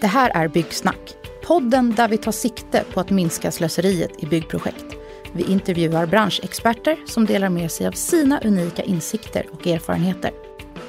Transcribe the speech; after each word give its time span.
Det 0.00 0.06
här 0.06 0.30
är 0.34 0.48
Byggsnack, 0.48 1.16
podden 1.42 1.94
där 1.94 2.08
vi 2.08 2.18
tar 2.18 2.32
sikte 2.32 2.84
på 2.92 3.00
att 3.00 3.10
minska 3.10 3.50
slöseriet 3.50 4.10
i 4.22 4.26
byggprojekt. 4.26 4.84
Vi 5.32 5.44
intervjuar 5.44 6.06
branschexperter 6.06 6.96
som 7.06 7.26
delar 7.26 7.48
med 7.48 7.70
sig 7.70 7.86
av 7.86 7.92
sina 7.92 8.40
unika 8.44 8.82
insikter 8.82 9.46
och 9.52 9.66
erfarenheter. 9.66 10.30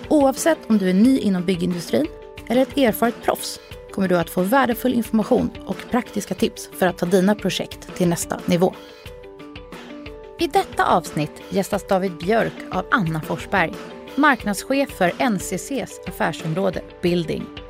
Oavsett 0.10 0.58
om 0.68 0.78
du 0.78 0.90
är 0.90 0.94
ny 0.94 1.20
inom 1.20 1.46
byggindustrin 1.46 2.08
eller 2.48 2.62
ett 2.62 2.78
erfaret 2.78 3.24
proffs 3.24 3.60
kommer 3.92 4.08
du 4.08 4.18
att 4.18 4.30
få 4.30 4.42
värdefull 4.42 4.94
information 4.94 5.50
och 5.66 5.78
praktiska 5.92 6.36
tips 6.36 6.70
för 6.74 6.88
att 6.88 6.98
ta 6.98 7.06
dina 7.06 7.36
projekt 7.36 7.96
till 7.96 8.08
nästa 8.08 8.40
nivå. 8.46 8.74
I 10.40 10.48
detta 10.48 10.86
avsnitt 10.86 11.42
gästas 11.50 11.88
David 11.88 12.18
Björk 12.18 12.54
av 12.72 12.86
Anna 12.92 13.22
Forsberg, 13.22 13.74
marknadschef 14.16 14.90
för 14.90 15.30
NCCs 15.30 16.00
affärsområde 16.08 16.82
Building. 17.02 17.67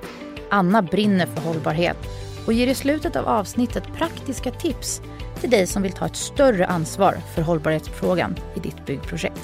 Anna 0.50 0.82
brinner 0.82 1.26
för 1.26 1.42
hållbarhet 1.42 1.98
och 2.46 2.54
ger 2.54 2.68
i 2.68 2.76
slutet 2.76 3.16
av 3.16 3.28
avsnittet 3.28 3.84
praktiska 3.94 4.52
tips 4.52 5.02
till 5.40 5.50
dig 5.50 5.68
som 5.68 5.82
vill 5.82 5.92
ta 5.92 6.06
ett 6.06 6.16
större 6.16 6.66
ansvar 6.66 7.18
för 7.36 7.42
hållbarhetsfrågan 7.42 8.36
i 8.56 8.60
ditt 8.60 8.86
byggprojekt. 8.86 9.42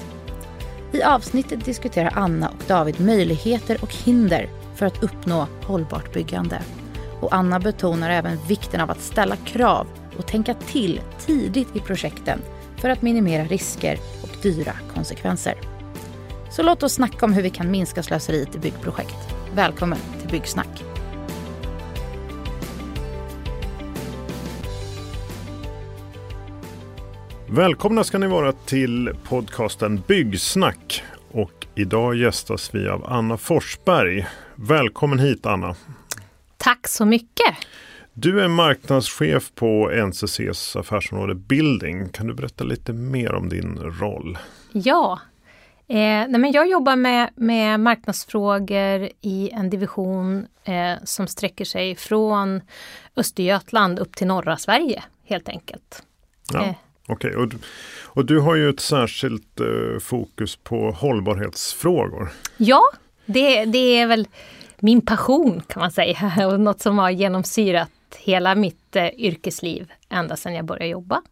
I 0.92 1.02
avsnittet 1.02 1.64
diskuterar 1.64 2.12
Anna 2.14 2.48
och 2.48 2.64
David 2.66 3.00
möjligheter 3.00 3.78
och 3.82 3.94
hinder 3.94 4.48
för 4.74 4.86
att 4.86 5.02
uppnå 5.02 5.46
hållbart 5.62 6.12
byggande. 6.12 6.62
Och 7.20 7.34
Anna 7.34 7.60
betonar 7.60 8.10
även 8.10 8.38
vikten 8.48 8.80
av 8.80 8.90
att 8.90 9.00
ställa 9.00 9.36
krav 9.36 9.86
och 10.18 10.26
tänka 10.26 10.54
till 10.54 11.00
tidigt 11.26 11.76
i 11.76 11.80
projekten 11.80 12.40
för 12.76 12.88
att 12.88 13.02
minimera 13.02 13.44
risker 13.44 13.98
och 14.22 14.36
dyra 14.42 14.72
konsekvenser. 14.94 15.54
Så 16.50 16.62
låt 16.62 16.82
oss 16.82 16.92
snacka 16.92 17.26
om 17.26 17.32
hur 17.32 17.42
vi 17.42 17.50
kan 17.50 17.70
minska 17.70 18.02
slöseriet 18.02 18.54
i 18.54 18.58
byggprojekt. 18.58 19.34
Välkommen 19.54 19.98
till 20.20 20.30
Byggsnack. 20.30 20.93
Välkomna 27.54 28.04
ska 28.04 28.18
ni 28.18 28.26
vara 28.26 28.52
till 28.52 29.10
podcasten 29.28 30.02
Byggsnack. 30.06 31.02
Och 31.32 31.66
idag 31.74 32.14
gästas 32.14 32.74
vi 32.74 32.88
av 32.88 33.04
Anna 33.06 33.36
Forsberg. 33.36 34.26
Välkommen 34.54 35.18
hit 35.18 35.46
Anna. 35.46 35.76
Tack 36.56 36.88
så 36.88 37.04
mycket. 37.04 37.56
Du 38.12 38.40
är 38.40 38.48
marknadschef 38.48 39.52
på 39.54 39.90
NCCs 40.06 40.76
affärsområde 40.76 41.34
Building. 41.34 42.08
Kan 42.08 42.26
du 42.26 42.34
berätta 42.34 42.64
lite 42.64 42.92
mer 42.92 43.34
om 43.34 43.48
din 43.48 43.78
roll? 43.78 44.38
Ja, 44.72 45.20
eh, 45.88 45.96
nej 45.96 46.38
men 46.38 46.52
jag 46.52 46.68
jobbar 46.68 46.96
med, 46.96 47.30
med 47.36 47.80
marknadsfrågor 47.80 49.08
i 49.20 49.50
en 49.52 49.70
division 49.70 50.46
eh, 50.64 50.94
som 51.04 51.26
sträcker 51.26 51.64
sig 51.64 51.96
från 51.96 52.60
Östergötland 53.16 53.98
upp 53.98 54.16
till 54.16 54.26
norra 54.26 54.56
Sverige 54.56 55.02
helt 55.24 55.48
enkelt. 55.48 56.02
Ja. 56.52 56.64
Eh, 56.64 56.74
Okej, 57.08 57.36
och, 57.36 57.52
och, 58.04 58.26
du 58.26 58.40
har 58.40 58.54
ju 58.54 58.70
ett 58.70 58.80
särskilt 58.80 59.60
eh, 59.60 60.00
fokus 60.00 60.56
på 60.56 60.90
hållbarhetsfrågor. 60.90 62.28
Ja, 62.56 62.82
det, 63.26 63.64
det 63.64 63.98
är 63.98 64.06
väl 64.06 64.28
min 64.78 65.00
passion 65.00 65.62
kan 65.66 65.80
man 65.80 65.90
säga 65.90 66.32
och 66.46 66.60
något 66.60 66.80
som 66.80 66.98
har 66.98 67.10
genomsyrat 67.10 67.90
hela 68.18 68.54
mitt 68.54 68.96
eh, 68.96 69.08
yrkesliv 69.16 69.92
ända 70.08 70.36
sedan 70.36 70.54
jag 70.54 70.64
började 70.64 70.86
jobba. 70.86 71.22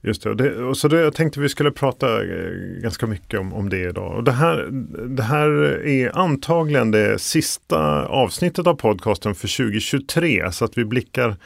Just 0.00 0.22
det, 0.22 0.30
och, 0.30 0.36
det, 0.36 0.56
och 0.56 0.76
så 0.76 0.88
det, 0.88 1.00
jag 1.00 1.14
tänkte 1.14 1.40
vi 1.40 1.48
skulle 1.48 1.70
prata 1.70 2.22
eh, 2.22 2.50
ganska 2.82 3.06
mycket 3.06 3.40
om, 3.40 3.52
om 3.52 3.68
det 3.68 3.80
idag. 3.80 4.16
Och 4.16 4.24
det, 4.24 4.32
här, 4.32 4.68
det 5.16 5.22
här 5.22 5.48
är 5.86 6.18
antagligen 6.18 6.90
det 6.90 7.18
sista 7.18 8.06
avsnittet 8.06 8.66
av 8.66 8.74
podcasten 8.74 9.34
för 9.34 9.56
2023 9.56 10.52
så 10.52 10.64
att 10.64 10.78
vi 10.78 10.84
blickar 10.84 11.36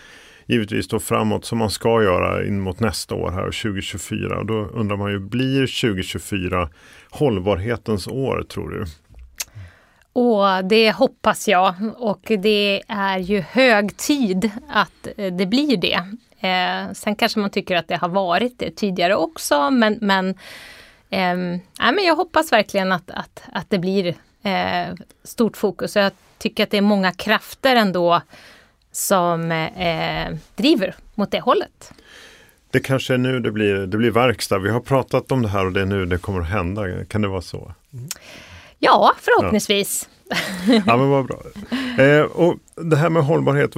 givetvis 0.51 0.89
då 0.89 1.01
framåt 1.01 1.45
som 1.45 1.59
man 1.59 1.71
ska 1.71 2.03
göra 2.03 2.47
in 2.47 2.61
mot 2.61 2.81
nästa 2.81 3.15
år 3.15 3.31
här 3.31 3.45
2024. 3.45 4.39
Och 4.39 4.47
då 4.47 4.55
undrar 4.55 4.97
man 4.97 5.11
ju, 5.11 5.19
blir 5.19 5.61
2024 5.61 6.69
hållbarhetens 7.11 8.09
år 8.09 8.43
tror 8.43 8.71
du? 8.71 8.85
Och 10.13 10.65
det 10.65 10.93
hoppas 10.93 11.49
jag 11.49 11.75
och 11.97 12.33
det 12.39 12.83
är 12.89 13.19
ju 13.19 13.41
hög 13.41 13.97
tid 13.97 14.51
att 14.69 15.09
eh, 15.17 15.33
det 15.33 15.47
blir 15.47 15.77
det. 15.77 16.01
Eh, 16.49 16.93
sen 16.93 17.15
kanske 17.15 17.41
man 17.41 17.51
tycker 17.51 17.77
att 17.77 17.89
det 17.89 17.97
har 17.97 18.09
varit 18.09 18.59
det 18.59 18.71
tidigare 18.71 19.17
också 19.17 19.71
men, 19.71 19.99
men, 20.01 20.29
eh, 21.11 21.37
nej, 21.37 21.93
men 21.95 22.05
jag 22.05 22.17
hoppas 22.17 22.53
verkligen 22.53 22.93
att, 22.93 23.11
att, 23.11 23.43
att 23.53 23.71
det 23.71 23.79
blir 23.79 24.15
eh, 24.43 24.95
stort 25.25 25.57
fokus. 25.57 25.97
Jag 25.97 26.13
tycker 26.39 26.63
att 26.63 26.71
det 26.71 26.77
är 26.77 26.83
många 26.83 27.13
krafter 27.13 27.77
ändå 27.77 28.21
som 28.93 29.53
eh, 29.53 30.37
driver 30.55 30.95
mot 31.15 31.31
det 31.31 31.41
hållet. 31.41 31.93
Det 32.71 32.81
kanske 32.81 33.15
är 33.15 33.19
nu 33.19 33.41
det 33.41 33.51
blir, 33.51 33.75
det 33.75 33.97
blir 33.97 34.11
verkstad. 34.11 34.59
Vi 34.59 34.71
har 34.71 34.81
pratat 34.81 35.33
om 35.33 35.43
det 35.43 35.49
här 35.49 35.67
och 35.67 35.73
det 35.73 35.81
är 35.81 35.87
nu 35.87 36.07
det 36.07 36.19
kommer 36.19 36.41
att 36.41 36.49
hända. 36.49 37.05
Kan 37.05 37.23
det 37.23 37.29
vara 37.29 37.41
så? 37.41 37.73
Ja, 38.79 39.13
förhoppningsvis. 39.21 40.09
Ja, 40.69 40.83
ja 40.87 40.97
men 40.97 41.11
vad 41.11 41.27
bra. 41.27 41.43
Eh, 42.05 42.23
och 42.23 42.57
det 42.77 42.97
här 42.97 43.11
med 43.11 43.25
hållbarhet. 43.25 43.75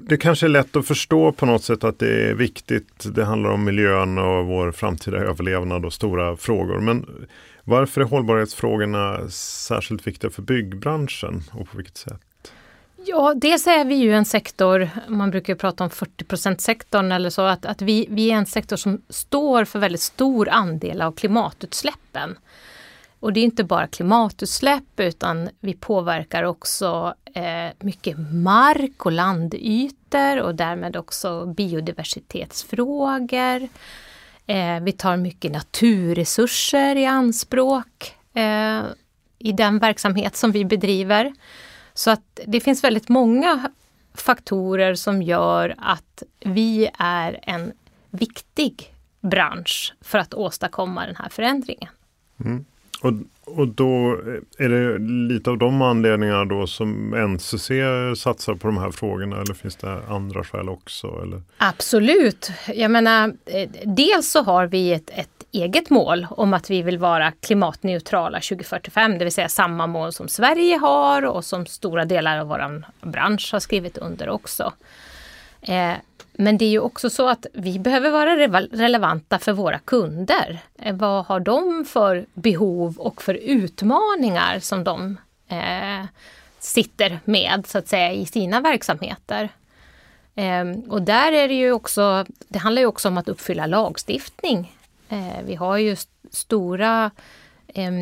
Det 0.00 0.16
kanske 0.16 0.46
är 0.46 0.48
lätt 0.48 0.76
att 0.76 0.86
förstå 0.86 1.32
på 1.32 1.46
något 1.46 1.64
sätt 1.64 1.84
att 1.84 1.98
det 1.98 2.30
är 2.30 2.34
viktigt. 2.34 3.14
Det 3.14 3.24
handlar 3.24 3.50
om 3.50 3.64
miljön 3.64 4.18
och 4.18 4.46
vår 4.46 4.72
framtida 4.72 5.16
överlevnad 5.16 5.84
och 5.84 5.92
stora 5.92 6.36
frågor. 6.36 6.78
Men 6.78 7.26
varför 7.64 8.00
är 8.00 8.04
hållbarhetsfrågorna 8.04 9.30
särskilt 9.30 10.06
viktiga 10.06 10.30
för 10.30 10.42
byggbranschen 10.42 11.42
och 11.52 11.70
på 11.70 11.76
vilket 11.76 11.96
sätt? 11.96 12.20
Ja, 13.06 13.34
dels 13.36 13.66
är 13.66 13.84
vi 13.84 13.94
ju 13.94 14.14
en 14.14 14.24
sektor, 14.24 14.90
man 15.08 15.30
brukar 15.30 15.54
prata 15.54 15.84
om 15.84 15.90
40 15.90 16.60
sektorn 16.60 17.12
eller 17.12 17.30
så, 17.30 17.42
att, 17.42 17.66
att 17.66 17.82
vi, 17.82 18.06
vi 18.10 18.30
är 18.30 18.34
en 18.34 18.46
sektor 18.46 18.76
som 18.76 19.02
står 19.08 19.64
för 19.64 19.78
väldigt 19.78 20.00
stor 20.00 20.48
andel 20.48 21.02
av 21.02 21.12
klimatutsläppen. 21.12 22.36
Och 23.20 23.32
det 23.32 23.40
är 23.40 23.44
inte 23.44 23.64
bara 23.64 23.86
klimatutsläpp 23.86 25.00
utan 25.00 25.48
vi 25.60 25.74
påverkar 25.74 26.42
också 26.42 27.14
eh, 27.34 27.68
mycket 27.78 28.16
mark 28.32 29.06
och 29.06 29.12
landytor 29.12 30.40
och 30.40 30.54
därmed 30.54 30.96
också 30.96 31.46
biodiversitetsfrågor. 31.46 33.68
Eh, 34.46 34.80
vi 34.82 34.92
tar 34.92 35.16
mycket 35.16 35.52
naturresurser 35.52 36.96
i 36.96 37.06
anspråk 37.06 38.16
eh, 38.34 38.82
i 39.38 39.52
den 39.52 39.78
verksamhet 39.78 40.36
som 40.36 40.52
vi 40.52 40.64
bedriver. 40.64 41.32
Så 41.94 42.10
att 42.10 42.40
det 42.46 42.60
finns 42.60 42.84
väldigt 42.84 43.08
många 43.08 43.70
faktorer 44.14 44.94
som 44.94 45.22
gör 45.22 45.74
att 45.78 46.22
vi 46.40 46.90
är 46.98 47.38
en 47.42 47.72
viktig 48.10 48.94
bransch 49.20 49.94
för 50.00 50.18
att 50.18 50.34
åstadkomma 50.34 51.06
den 51.06 51.16
här 51.16 51.28
förändringen. 51.28 51.90
Mm. 52.44 52.64
Och, 53.02 53.12
och 53.44 53.68
då 53.68 54.18
är 54.58 54.68
det 54.68 54.98
lite 55.28 55.50
av 55.50 55.58
de 55.58 55.82
anledningarna 55.82 56.44
då 56.44 56.66
som 56.66 57.14
NCC 57.14 57.70
satsar 58.16 58.54
på 58.54 58.66
de 58.66 58.78
här 58.78 58.90
frågorna 58.90 59.40
eller 59.40 59.54
finns 59.54 59.76
det 59.76 60.06
andra 60.08 60.44
skäl 60.44 60.68
också? 60.68 61.20
Eller? 61.22 61.42
Absolut. 61.56 62.50
Jag 62.74 62.90
menar, 62.90 63.34
eh, 63.46 63.70
dels 63.84 64.30
så 64.30 64.42
har 64.42 64.66
vi 64.66 64.92
ett, 64.92 65.10
ett 65.10 65.39
eget 65.52 65.90
mål 65.90 66.26
om 66.30 66.54
att 66.54 66.70
vi 66.70 66.82
vill 66.82 66.98
vara 66.98 67.32
klimatneutrala 67.32 68.40
2045, 68.40 69.18
det 69.18 69.24
vill 69.24 69.32
säga 69.32 69.48
samma 69.48 69.86
mål 69.86 70.12
som 70.12 70.28
Sverige 70.28 70.76
har 70.76 71.22
och 71.22 71.44
som 71.44 71.66
stora 71.66 72.04
delar 72.04 72.38
av 72.38 72.46
vår 72.46 72.84
bransch 73.00 73.52
har 73.52 73.60
skrivit 73.60 73.98
under 73.98 74.28
också. 74.28 74.72
Eh, 75.62 75.94
men 76.32 76.58
det 76.58 76.64
är 76.64 76.70
ju 76.70 76.80
också 76.80 77.10
så 77.10 77.28
att 77.28 77.46
vi 77.52 77.78
behöver 77.78 78.10
vara 78.10 78.36
relevanta 78.72 79.38
för 79.38 79.52
våra 79.52 79.78
kunder. 79.78 80.58
Eh, 80.78 80.94
vad 80.94 81.24
har 81.24 81.40
de 81.40 81.84
för 81.84 82.26
behov 82.34 82.98
och 82.98 83.22
för 83.22 83.34
utmaningar 83.34 84.58
som 84.58 84.84
de 84.84 85.16
eh, 85.48 86.04
sitter 86.58 87.20
med 87.24 87.64
så 87.66 87.78
att 87.78 87.88
säga 87.88 88.12
i 88.12 88.26
sina 88.26 88.60
verksamheter? 88.60 89.48
Eh, 90.34 90.64
och 90.88 91.02
där 91.02 91.32
är 91.32 91.48
det 91.48 91.54
ju 91.54 91.72
också, 91.72 92.24
det 92.48 92.58
handlar 92.58 92.82
ju 92.82 92.86
också 92.86 93.08
om 93.08 93.18
att 93.18 93.28
uppfylla 93.28 93.66
lagstiftning 93.66 94.76
Eh, 95.10 95.42
vi 95.44 95.54
har 95.54 95.76
ju 95.76 95.96
stora 96.30 97.10
eh, 97.68 97.92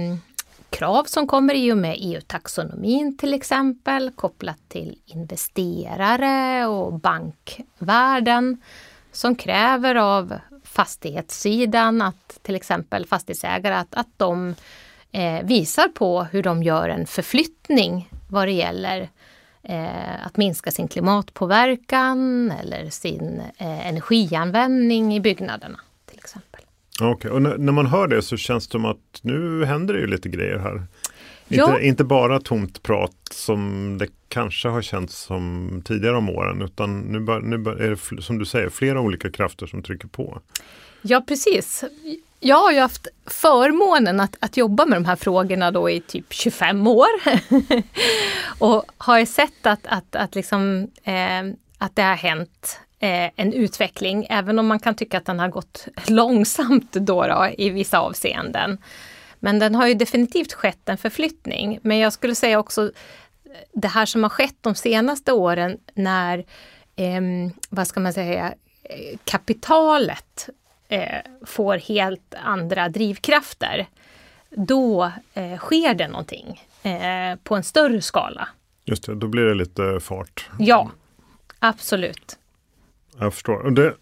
krav 0.70 1.04
som 1.04 1.26
kommer 1.26 1.54
i 1.54 1.72
och 1.72 1.78
med 1.78 1.96
EU-taxonomin 1.98 3.16
till 3.16 3.34
exempel 3.34 4.10
kopplat 4.10 4.58
till 4.68 4.98
investerare 5.04 6.66
och 6.66 7.00
bankvärlden 7.00 8.62
som 9.12 9.34
kräver 9.34 9.94
av 9.94 10.38
fastighetssidan 10.64 12.02
att 12.02 12.38
till 12.42 12.56
exempel 12.56 13.06
fastighetsägare 13.06 13.74
att, 13.74 13.94
att 13.94 14.08
de 14.16 14.54
eh, 15.12 15.42
visar 15.42 15.88
på 15.88 16.22
hur 16.22 16.42
de 16.42 16.62
gör 16.62 16.88
en 16.88 17.06
förflyttning 17.06 18.10
vad 18.28 18.48
det 18.48 18.52
gäller 18.52 19.08
eh, 19.62 20.26
att 20.26 20.36
minska 20.36 20.70
sin 20.70 20.88
klimatpåverkan 20.88 22.50
eller 22.50 22.90
sin 22.90 23.42
eh, 23.58 23.88
energianvändning 23.88 25.14
i 25.14 25.20
byggnaderna. 25.20 25.78
Okej, 27.00 27.10
okay. 27.10 27.30
och 27.30 27.42
när, 27.42 27.58
när, 27.58 27.72
man 27.72 27.86
hör 27.86 28.08
det 28.08 28.22
så 28.22 28.36
känns 28.36 28.66
det 28.66 28.72
som 28.72 28.84
att 28.84 29.20
nu 29.22 29.64
händer 29.64 29.94
det 29.94 30.00
ju 30.00 30.06
lite 30.06 30.28
grejer 30.28 30.58
här. 30.58 30.82
Ja. 31.48 31.74
Inte, 31.74 31.86
inte 31.86 32.04
bara 32.04 32.40
tomt 32.40 32.82
prat 32.82 33.16
som 33.30 33.96
det 33.98 34.08
kanske 34.28 34.68
har 34.68 34.82
känts 34.82 35.18
som 35.18 35.82
tidigare 35.84 36.16
om 36.16 36.30
åren 36.30 36.62
utan 36.62 37.00
nu, 37.00 37.20
bör, 37.20 37.40
nu 37.40 37.58
bör, 37.58 37.76
är 37.76 37.90
det 38.16 38.22
som 38.22 38.38
du 38.38 38.44
säger 38.44 38.68
flera 38.68 39.00
olika 39.00 39.30
krafter 39.30 39.66
som 39.66 39.82
trycker 39.82 40.08
på. 40.08 40.40
Ja, 41.02 41.24
precis. 41.28 41.84
Jag 42.40 42.56
har 42.56 42.72
ju 42.72 42.80
haft 42.80 43.06
förmånen 43.26 44.20
att, 44.20 44.36
att 44.40 44.56
jobba 44.56 44.86
med 44.86 44.96
de 44.96 45.04
här 45.04 45.16
frågorna 45.16 45.70
då 45.70 45.90
i 45.90 46.00
typ 46.00 46.32
25 46.32 46.86
år. 46.86 47.06
och 48.58 48.84
har 48.98 49.18
ju 49.18 49.26
sett 49.26 49.66
att, 49.66 49.86
att, 49.86 50.16
att, 50.16 50.34
liksom, 50.34 50.90
eh, 51.04 51.42
att 51.78 51.96
det 51.96 52.02
har 52.02 52.14
hänt 52.14 52.80
en 53.00 53.52
utveckling, 53.52 54.26
även 54.30 54.58
om 54.58 54.66
man 54.66 54.78
kan 54.78 54.94
tycka 54.94 55.18
att 55.18 55.24
den 55.24 55.38
har 55.38 55.48
gått 55.48 55.88
långsamt 56.08 56.92
då, 56.92 57.26
då 57.26 57.48
i 57.58 57.70
vissa 57.70 57.98
avseenden. 57.98 58.78
Men 59.40 59.58
den 59.58 59.74
har 59.74 59.86
ju 59.86 59.94
definitivt 59.94 60.52
skett 60.52 60.88
en 60.88 60.98
förflyttning. 60.98 61.78
Men 61.82 61.98
jag 61.98 62.12
skulle 62.12 62.34
säga 62.34 62.58
också 62.58 62.92
det 63.72 63.88
här 63.88 64.06
som 64.06 64.22
har 64.22 64.30
skett 64.30 64.56
de 64.60 64.74
senaste 64.74 65.32
åren 65.32 65.78
när, 65.94 66.38
eh, 66.96 67.20
vad 67.70 67.86
ska 67.86 68.00
man 68.00 68.12
säga, 68.12 68.54
eh, 68.82 69.18
kapitalet 69.24 70.48
eh, 70.88 71.18
får 71.46 71.76
helt 71.76 72.34
andra 72.44 72.88
drivkrafter. 72.88 73.86
Då 74.50 75.12
eh, 75.34 75.58
sker 75.58 75.94
det 75.94 76.08
någonting 76.08 76.62
eh, 76.82 77.36
på 77.42 77.56
en 77.56 77.64
större 77.64 78.02
skala. 78.02 78.48
Just 78.84 79.06
det, 79.06 79.14
då 79.14 79.26
blir 79.26 79.42
det 79.42 79.54
lite 79.54 80.00
fart. 80.00 80.48
Ja, 80.58 80.90
absolut. 81.58 82.38
Jag 83.18 83.34
förstår. 83.34 83.58
Och, 83.58 83.72
det, 83.72 83.94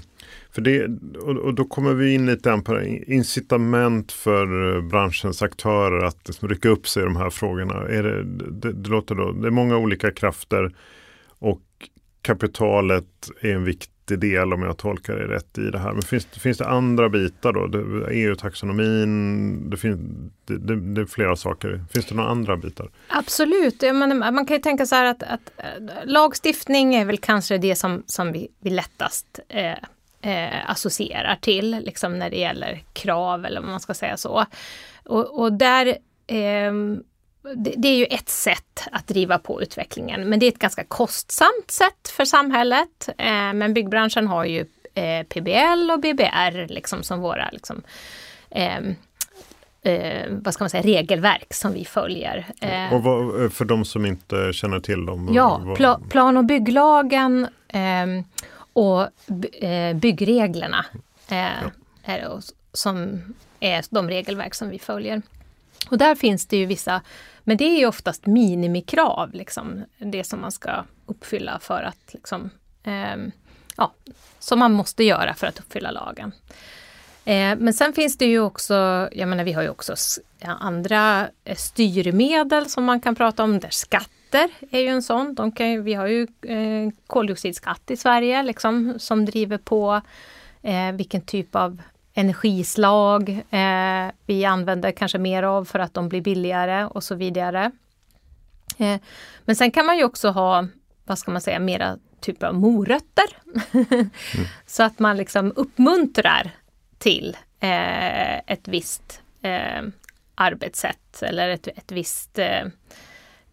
för 0.50 0.62
det, 0.62 0.86
och, 1.18 1.36
och 1.36 1.54
då 1.54 1.64
kommer 1.64 1.94
vi 1.94 2.14
in 2.14 2.26
lite 2.26 2.62
på 2.64 2.82
incitament 3.06 4.12
för 4.12 4.76
eh, 4.76 4.82
branschens 4.82 5.42
aktörer 5.42 6.04
att 6.04 6.28
liksom 6.28 6.48
rycka 6.48 6.68
upp 6.68 6.88
sig 6.88 7.02
i 7.02 7.06
de 7.06 7.16
här 7.16 7.30
frågorna. 7.30 7.74
Är 7.74 8.02
det, 8.02 8.24
det, 8.50 8.72
det, 8.72 8.90
låter 8.90 9.14
då, 9.14 9.32
det 9.32 9.46
är 9.46 9.50
många 9.50 9.76
olika 9.76 10.10
krafter 10.10 10.74
och 11.28 11.62
kapitalet 12.22 13.30
är 13.40 13.54
en 13.54 13.64
viktig 13.64 13.99
del 14.16 14.52
om 14.52 14.62
jag 14.62 14.76
tolkar 14.76 15.14
det 15.16 15.28
rätt 15.28 15.58
i 15.58 15.70
det 15.70 15.78
här. 15.78 15.92
Men 15.92 16.02
finns, 16.02 16.26
finns 16.26 16.58
det 16.58 16.66
andra 16.66 17.08
bitar 17.08 17.52
då? 17.52 17.78
EU-taxonomin, 18.10 19.70
det, 19.70 19.76
finns, 19.76 20.00
det, 20.44 20.58
det, 20.58 20.80
det 20.80 21.00
är 21.00 21.06
flera 21.06 21.36
saker. 21.36 21.84
Finns 21.92 22.06
det 22.06 22.14
några 22.14 22.30
andra 22.30 22.56
bitar? 22.56 22.90
Absolut. 23.08 23.82
Menar, 23.82 24.30
man 24.32 24.46
kan 24.46 24.56
ju 24.56 24.62
tänka 24.62 24.86
så 24.86 24.94
här 24.94 25.04
att, 25.04 25.22
att 25.22 25.52
eh, 25.56 25.64
lagstiftning 26.04 26.94
är 26.94 27.04
väl 27.04 27.18
kanske 27.18 27.58
det 27.58 27.76
som, 27.76 28.02
som 28.06 28.32
vi, 28.32 28.48
vi 28.60 28.70
lättast 28.70 29.40
eh, 29.48 29.72
eh, 30.22 30.70
associerar 30.70 31.38
till 31.40 31.70
liksom 31.70 32.18
när 32.18 32.30
det 32.30 32.36
gäller 32.36 32.82
krav 32.92 33.44
eller 33.44 33.60
vad 33.60 33.70
man 33.70 33.80
ska 33.80 33.94
säga 33.94 34.16
så. 34.16 34.46
Och, 35.04 35.40
och 35.40 35.52
där 35.52 35.86
eh, 36.26 36.72
det, 37.76 37.88
är 37.88 37.96
ju 37.96 38.04
ett 38.04 38.28
sätt 38.28 38.88
att 38.92 39.06
driva 39.06 39.38
på 39.38 39.62
utvecklingen, 39.62 40.28
men 40.28 40.38
det 40.38 40.46
är 40.46 40.48
ett 40.48 40.58
ganska 40.58 40.84
kostsamt 40.84 41.70
sätt 41.70 42.08
för 42.16 42.24
samhället. 42.24 43.08
Eh, 43.18 43.52
men 43.52 43.74
byggbranschen 43.74 44.26
har 44.26 44.44
ju 44.44 44.64
eh, 44.94 45.22
PBL 45.28 45.90
och 45.92 46.00
BBR 46.00 46.66
liksom 46.68 47.02
som 47.02 47.20
våra 47.20 47.48
liksom, 47.52 47.82
ehm, 48.50 48.94
eh, 49.82 50.26
vad 50.30 50.54
ska 50.54 50.64
man 50.64 50.70
säga, 50.70 50.82
regelverk 50.82 51.54
som 51.54 51.72
vi 51.72 51.84
följer. 51.84 52.46
Eh, 52.60 52.92
Och 52.94 53.02
vad, 53.02 53.52
för 53.52 53.64
de 53.64 53.84
som 53.84 54.06
inte 54.06 54.52
känner 54.52 54.80
till 54.80 55.06
dem? 55.06 55.30
Ja, 55.32 55.60
vad, 55.64 55.76
pla, 55.76 56.00
plan 56.08 56.36
och 56.36 56.44
bygglagen 56.44 57.48
ehm, 57.68 58.24
och 58.72 59.02
eh, 59.64 59.96
byggreglerna 59.96 60.84
eh, 61.28 61.62
är 62.04 62.20
det, 62.20 62.26
och 62.28 62.38
s- 62.38 62.52
som 62.72 63.22
är 63.60 63.84
de 63.90 64.08
regelverk 64.08 64.54
som 64.54 64.68
vi 64.70 64.78
följer. 64.78 65.22
Och 65.88 65.98
där 65.98 66.14
finns 66.14 66.46
det 66.46 66.56
ju 66.56 66.66
vissa, 66.66 67.02
men 67.44 67.56
det 67.56 67.64
är 67.64 67.78
ju 67.78 67.86
oftast 67.86 68.26
minimikrav, 68.26 69.34
liksom, 69.34 69.84
det 69.98 70.24
som 70.24 70.40
man 70.40 70.52
ska 70.52 70.84
uppfylla 71.06 71.58
för 71.58 71.82
att 71.82 72.14
liksom, 72.14 72.50
eh, 72.82 73.16
ja, 73.76 73.92
som 74.38 74.58
man 74.58 74.72
måste 74.72 75.04
göra 75.04 75.34
för 75.34 75.46
att 75.46 75.60
uppfylla 75.60 75.90
lagen. 75.90 76.32
Eh, 77.24 77.56
men 77.58 77.74
sen 77.74 77.92
finns 77.92 78.18
det 78.18 78.26
ju 78.26 78.40
också, 78.40 79.08
jag 79.12 79.28
menar 79.28 79.44
vi 79.44 79.52
har 79.52 79.62
ju 79.62 79.68
också 79.68 79.94
andra 80.42 81.28
eh, 81.44 81.56
styrmedel 81.56 82.68
som 82.68 82.84
man 82.84 83.00
kan 83.00 83.14
prata 83.14 83.42
om, 83.42 83.60
där 83.60 83.70
skatter 83.70 84.50
är 84.70 84.80
ju 84.80 84.88
en 84.88 85.02
sån. 85.02 85.34
De 85.34 85.52
kan 85.52 85.84
vi 85.84 85.94
har 85.94 86.06
ju 86.06 86.22
eh, 86.42 86.92
koldioxidskatt 87.06 87.90
i 87.90 87.96
Sverige 87.96 88.42
liksom, 88.42 88.94
som 88.98 89.24
driver 89.24 89.58
på 89.58 90.00
eh, 90.62 90.92
vilken 90.92 91.20
typ 91.20 91.54
av 91.56 91.82
energislag 92.14 93.28
eh, 93.50 94.12
vi 94.26 94.44
använder 94.44 94.92
kanske 94.92 95.18
mer 95.18 95.42
av 95.42 95.64
för 95.64 95.78
att 95.78 95.94
de 95.94 96.08
blir 96.08 96.20
billigare 96.20 96.84
och 96.84 97.04
så 97.04 97.14
vidare. 97.14 97.70
Eh, 98.78 99.00
men 99.44 99.56
sen 99.56 99.70
kan 99.70 99.86
man 99.86 99.98
ju 99.98 100.04
också 100.04 100.30
ha, 100.30 100.66
vad 101.04 101.18
ska 101.18 101.30
man 101.30 101.40
säga, 101.40 101.58
mera 101.58 101.98
typer 102.20 102.46
av 102.46 102.54
morötter. 102.54 103.24
Så 104.66 104.82
att 104.82 104.98
man 104.98 105.16
liksom 105.16 105.52
uppmuntrar 105.56 106.50
till 106.98 107.36
eh, 107.60 108.38
ett 108.38 108.68
visst 108.68 109.22
eh, 109.42 109.82
arbetssätt 110.34 111.22
eller 111.22 111.48
ett, 111.48 111.66
ett 111.66 111.92
visst, 111.92 112.38
eh, 112.38 112.62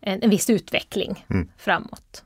en, 0.02 0.24
en 0.24 0.30
viss 0.30 0.50
utveckling 0.50 1.26
framåt 1.58 2.24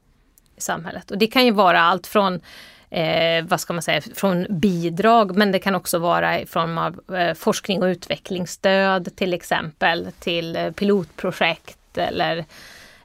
i 0.56 0.62
samhället. 0.62 1.12
Och 1.12 1.18
det 1.18 1.28
kan 1.28 1.46
ju 1.46 1.52
vara 1.52 1.82
allt 1.82 2.08
från 2.08 2.42
eh, 2.92 3.46
vad 3.46 3.60
ska 3.60 3.74
man 3.74 3.82
säga, 3.82 4.02
från 4.02 4.48
bidrag 4.50 5.38
men 5.38 5.52
det 5.52 5.60
kan 5.60 5.76
också 5.76 6.00
vara 6.00 6.40
i 6.40 6.46
form 6.46 6.78
av 6.78 7.16
eh, 7.16 7.34
forskning 7.34 7.82
och 7.82 7.88
utvecklingsstöd 7.88 9.16
till 9.16 9.34
exempel 9.34 10.08
till 10.20 10.56
eh, 10.56 10.72
pilotprojekt 10.72 11.98
eller 11.98 12.38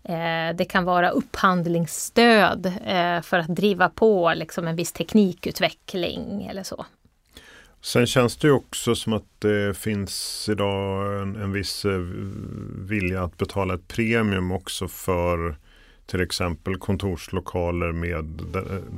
eh, 0.03 0.57
det 0.57 0.65
kan 0.69 0.85
vara 0.85 1.11
upphandlingsstöd 1.11 2.67
eh, 2.67 3.21
för 3.23 3.39
att 3.39 3.57
driva 3.57 3.89
på 3.89 4.33
liksom, 4.37 4.67
en 4.67 4.77
viss 4.77 4.93
teknikutveckling 4.93 6.47
eller 6.51 6.63
så. 6.63 6.87
Sen 7.81 8.07
känns 8.07 8.37
det 8.37 8.47
ju 8.47 8.53
också 8.53 8.95
som 8.95 9.13
att 9.13 9.41
det 9.41 9.77
finns 9.79 10.47
idag 10.49 11.23
en, 11.23 11.37
en 11.37 11.53
viss 11.53 11.85
eh, 11.85 11.99
vilja 12.89 13.23
att 13.23 13.37
betala 13.37 13.75
ett 13.75 13.89
premium 13.89 14.53
också 14.53 14.89
för 14.89 15.57
till 16.07 16.21
exempel 16.21 16.79
kontorslokaler 16.79 17.93
med, 17.93 18.25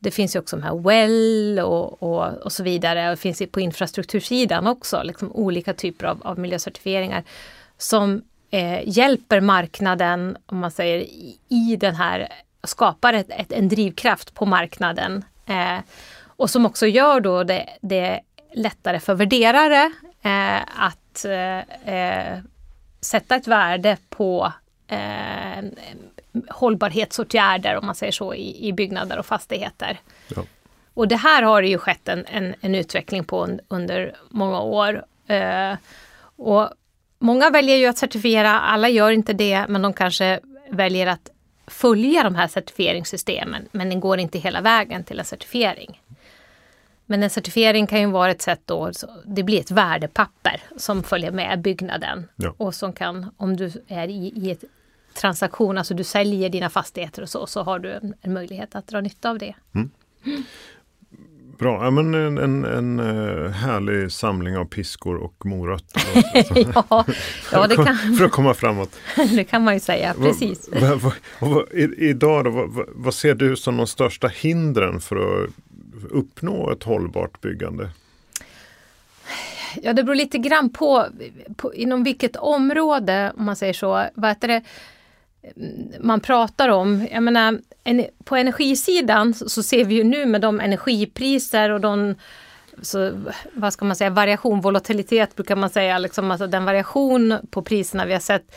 det 0.00 0.10
finns 0.10 0.36
ju 0.36 0.40
också 0.40 0.56
de 0.56 0.62
här 0.62 0.74
WELL 0.74 1.58
och, 1.58 2.02
och, 2.02 2.32
och 2.32 2.52
så 2.52 2.62
vidare. 2.62 3.04
Och 3.04 3.10
det 3.10 3.20
finns 3.20 3.42
på 3.52 3.60
infrastruktursidan 3.60 4.66
också 4.66 5.02
liksom 5.02 5.32
olika 5.32 5.74
typer 5.74 6.06
av, 6.06 6.22
av 6.22 6.38
miljöcertifieringar 6.38 7.24
som 7.78 8.22
eh, 8.50 8.88
hjälper 8.88 9.40
marknaden, 9.40 10.36
om 10.46 10.58
man 10.58 10.70
säger, 10.70 10.98
i, 10.98 11.38
i 11.48 11.76
den 11.76 11.94
här, 11.94 12.28
skapar 12.64 13.12
ett, 13.12 13.30
ett, 13.30 13.52
en 13.52 13.68
drivkraft 13.68 14.34
på 14.34 14.46
marknaden. 14.46 15.24
Eh, 15.46 15.78
och 16.24 16.50
som 16.50 16.66
också 16.66 16.86
gör 16.86 17.20
då 17.20 17.44
det, 17.44 17.68
det 17.80 18.20
lättare 18.54 19.00
för 19.00 19.14
värderare 19.14 19.92
eh, 20.22 20.60
att 20.76 21.24
eh, 21.24 21.94
eh 21.94 22.38
sätta 23.02 23.36
ett 23.36 23.46
värde 23.46 23.96
på 24.08 24.52
eh, 24.86 25.64
hållbarhetsåtgärder 26.48 27.76
om 27.76 27.86
man 27.86 27.94
säger 27.94 28.12
så 28.12 28.34
i, 28.34 28.68
i 28.68 28.72
byggnader 28.72 29.18
och 29.18 29.26
fastigheter. 29.26 30.00
Ja. 30.28 30.44
Och 30.94 31.08
det 31.08 31.16
här 31.16 31.42
har 31.42 31.62
det 31.62 31.68
ju 31.68 31.78
skett 31.78 32.08
en, 32.08 32.26
en, 32.26 32.54
en 32.60 32.74
utveckling 32.74 33.24
på 33.24 33.44
un, 33.44 33.60
under 33.68 34.14
många 34.28 34.60
år. 34.60 35.04
Eh, 35.26 35.74
och 36.36 36.70
många 37.18 37.50
väljer 37.50 37.76
ju 37.76 37.86
att 37.86 37.98
certifiera, 37.98 38.60
alla 38.60 38.88
gör 38.88 39.10
inte 39.10 39.32
det, 39.32 39.66
men 39.68 39.82
de 39.82 39.92
kanske 39.92 40.40
väljer 40.70 41.06
att 41.06 41.30
följa 41.66 42.22
de 42.22 42.34
här 42.34 42.48
certifieringssystemen, 42.48 43.68
men 43.72 43.88
den 43.88 44.00
går 44.00 44.18
inte 44.18 44.38
hela 44.38 44.60
vägen 44.60 45.04
till 45.04 45.18
en 45.18 45.24
certifiering. 45.24 46.00
Men 47.06 47.22
en 47.22 47.30
certifiering 47.30 47.86
kan 47.86 48.00
ju 48.00 48.06
vara 48.06 48.30
ett 48.30 48.42
sätt 48.42 48.60
då, 48.64 48.90
det 49.24 49.42
blir 49.42 49.60
ett 49.60 49.70
värdepapper 49.70 50.62
som 50.76 51.02
följer 51.02 51.30
med 51.30 51.60
byggnaden. 51.60 52.28
Ja. 52.36 52.54
Och 52.56 52.74
som 52.74 52.92
kan, 52.92 53.30
om 53.36 53.56
du 53.56 53.72
är 53.88 54.08
i, 54.08 54.32
i 54.36 54.50
ett 54.50 54.64
transaktion, 55.14 55.78
alltså 55.78 55.94
du 55.94 56.04
säljer 56.04 56.48
dina 56.48 56.70
fastigheter 56.70 57.22
och 57.22 57.28
så, 57.28 57.46
så 57.46 57.62
har 57.62 57.78
du 57.78 57.92
en, 57.92 58.14
en 58.20 58.32
möjlighet 58.32 58.74
att 58.74 58.86
dra 58.86 59.00
nytta 59.00 59.30
av 59.30 59.38
det. 59.38 59.54
Bra, 61.60 61.84
ja, 61.84 61.90
men 61.90 62.14
en, 62.14 62.38
en, 62.38 62.64
en 62.64 62.98
eh, 62.98 63.50
härlig 63.50 64.12
samling 64.12 64.56
av 64.56 64.64
piskor 64.64 65.16
och 65.16 65.46
morötter. 65.46 66.02
ja, 66.74 67.04
ja, 67.52 67.66
det 67.66 67.76
kan, 67.76 67.96
för 68.18 68.24
att 68.24 68.32
komma 68.32 68.54
framåt. 68.54 68.96
det 69.36 69.44
kan 69.44 69.64
man 69.64 69.74
ju 69.74 69.80
säga, 69.80 70.14
precis. 70.14 70.68
Va, 70.68 70.94
va, 70.94 71.12
va, 71.40 71.64
idag 71.98 72.44
då, 72.44 72.70
vad 72.88 73.14
ser 73.14 73.34
du 73.34 73.56
som 73.56 73.76
de 73.76 73.86
största 73.86 74.28
hindren 74.28 75.00
för 75.00 75.44
att 75.44 75.50
uppnå 76.10 76.70
ett 76.70 76.82
hållbart 76.82 77.40
byggande? 77.40 77.90
Ja, 79.82 79.92
det 79.92 80.04
beror 80.04 80.16
lite 80.16 80.38
grann 80.38 80.70
på, 80.70 81.06
på 81.56 81.74
inom 81.74 82.04
vilket 82.04 82.36
område, 82.36 83.32
om 83.36 83.44
man 83.44 83.56
säger 83.56 83.72
så. 83.72 84.06
Vad 84.14 84.30
heter 84.30 84.48
det? 84.48 84.62
Mm, 85.42 85.92
man 86.00 86.20
pratar 86.20 86.68
om. 86.68 87.08
Jag 87.10 87.22
menar, 87.22 87.60
på 88.24 88.36
energisidan 88.36 89.34
så 89.34 89.62
ser 89.62 89.84
vi 89.84 89.94
ju 89.94 90.04
nu 90.04 90.26
med 90.26 90.40
de 90.40 90.60
energipriser 90.60 91.70
och 91.70 91.80
de 91.80 92.14
så, 92.82 93.12
vad 93.52 93.72
ska 93.72 93.84
man 93.84 93.96
säga, 93.96 94.10
variation, 94.10 94.60
volatilitet 94.60 95.36
brukar 95.36 95.56
man 95.56 95.70
säga, 95.70 95.98
liksom, 95.98 96.30
alltså 96.30 96.46
den 96.46 96.64
variation 96.64 97.34
på 97.50 97.62
priserna 97.62 98.06
vi 98.06 98.12
har 98.12 98.20
sett. 98.20 98.54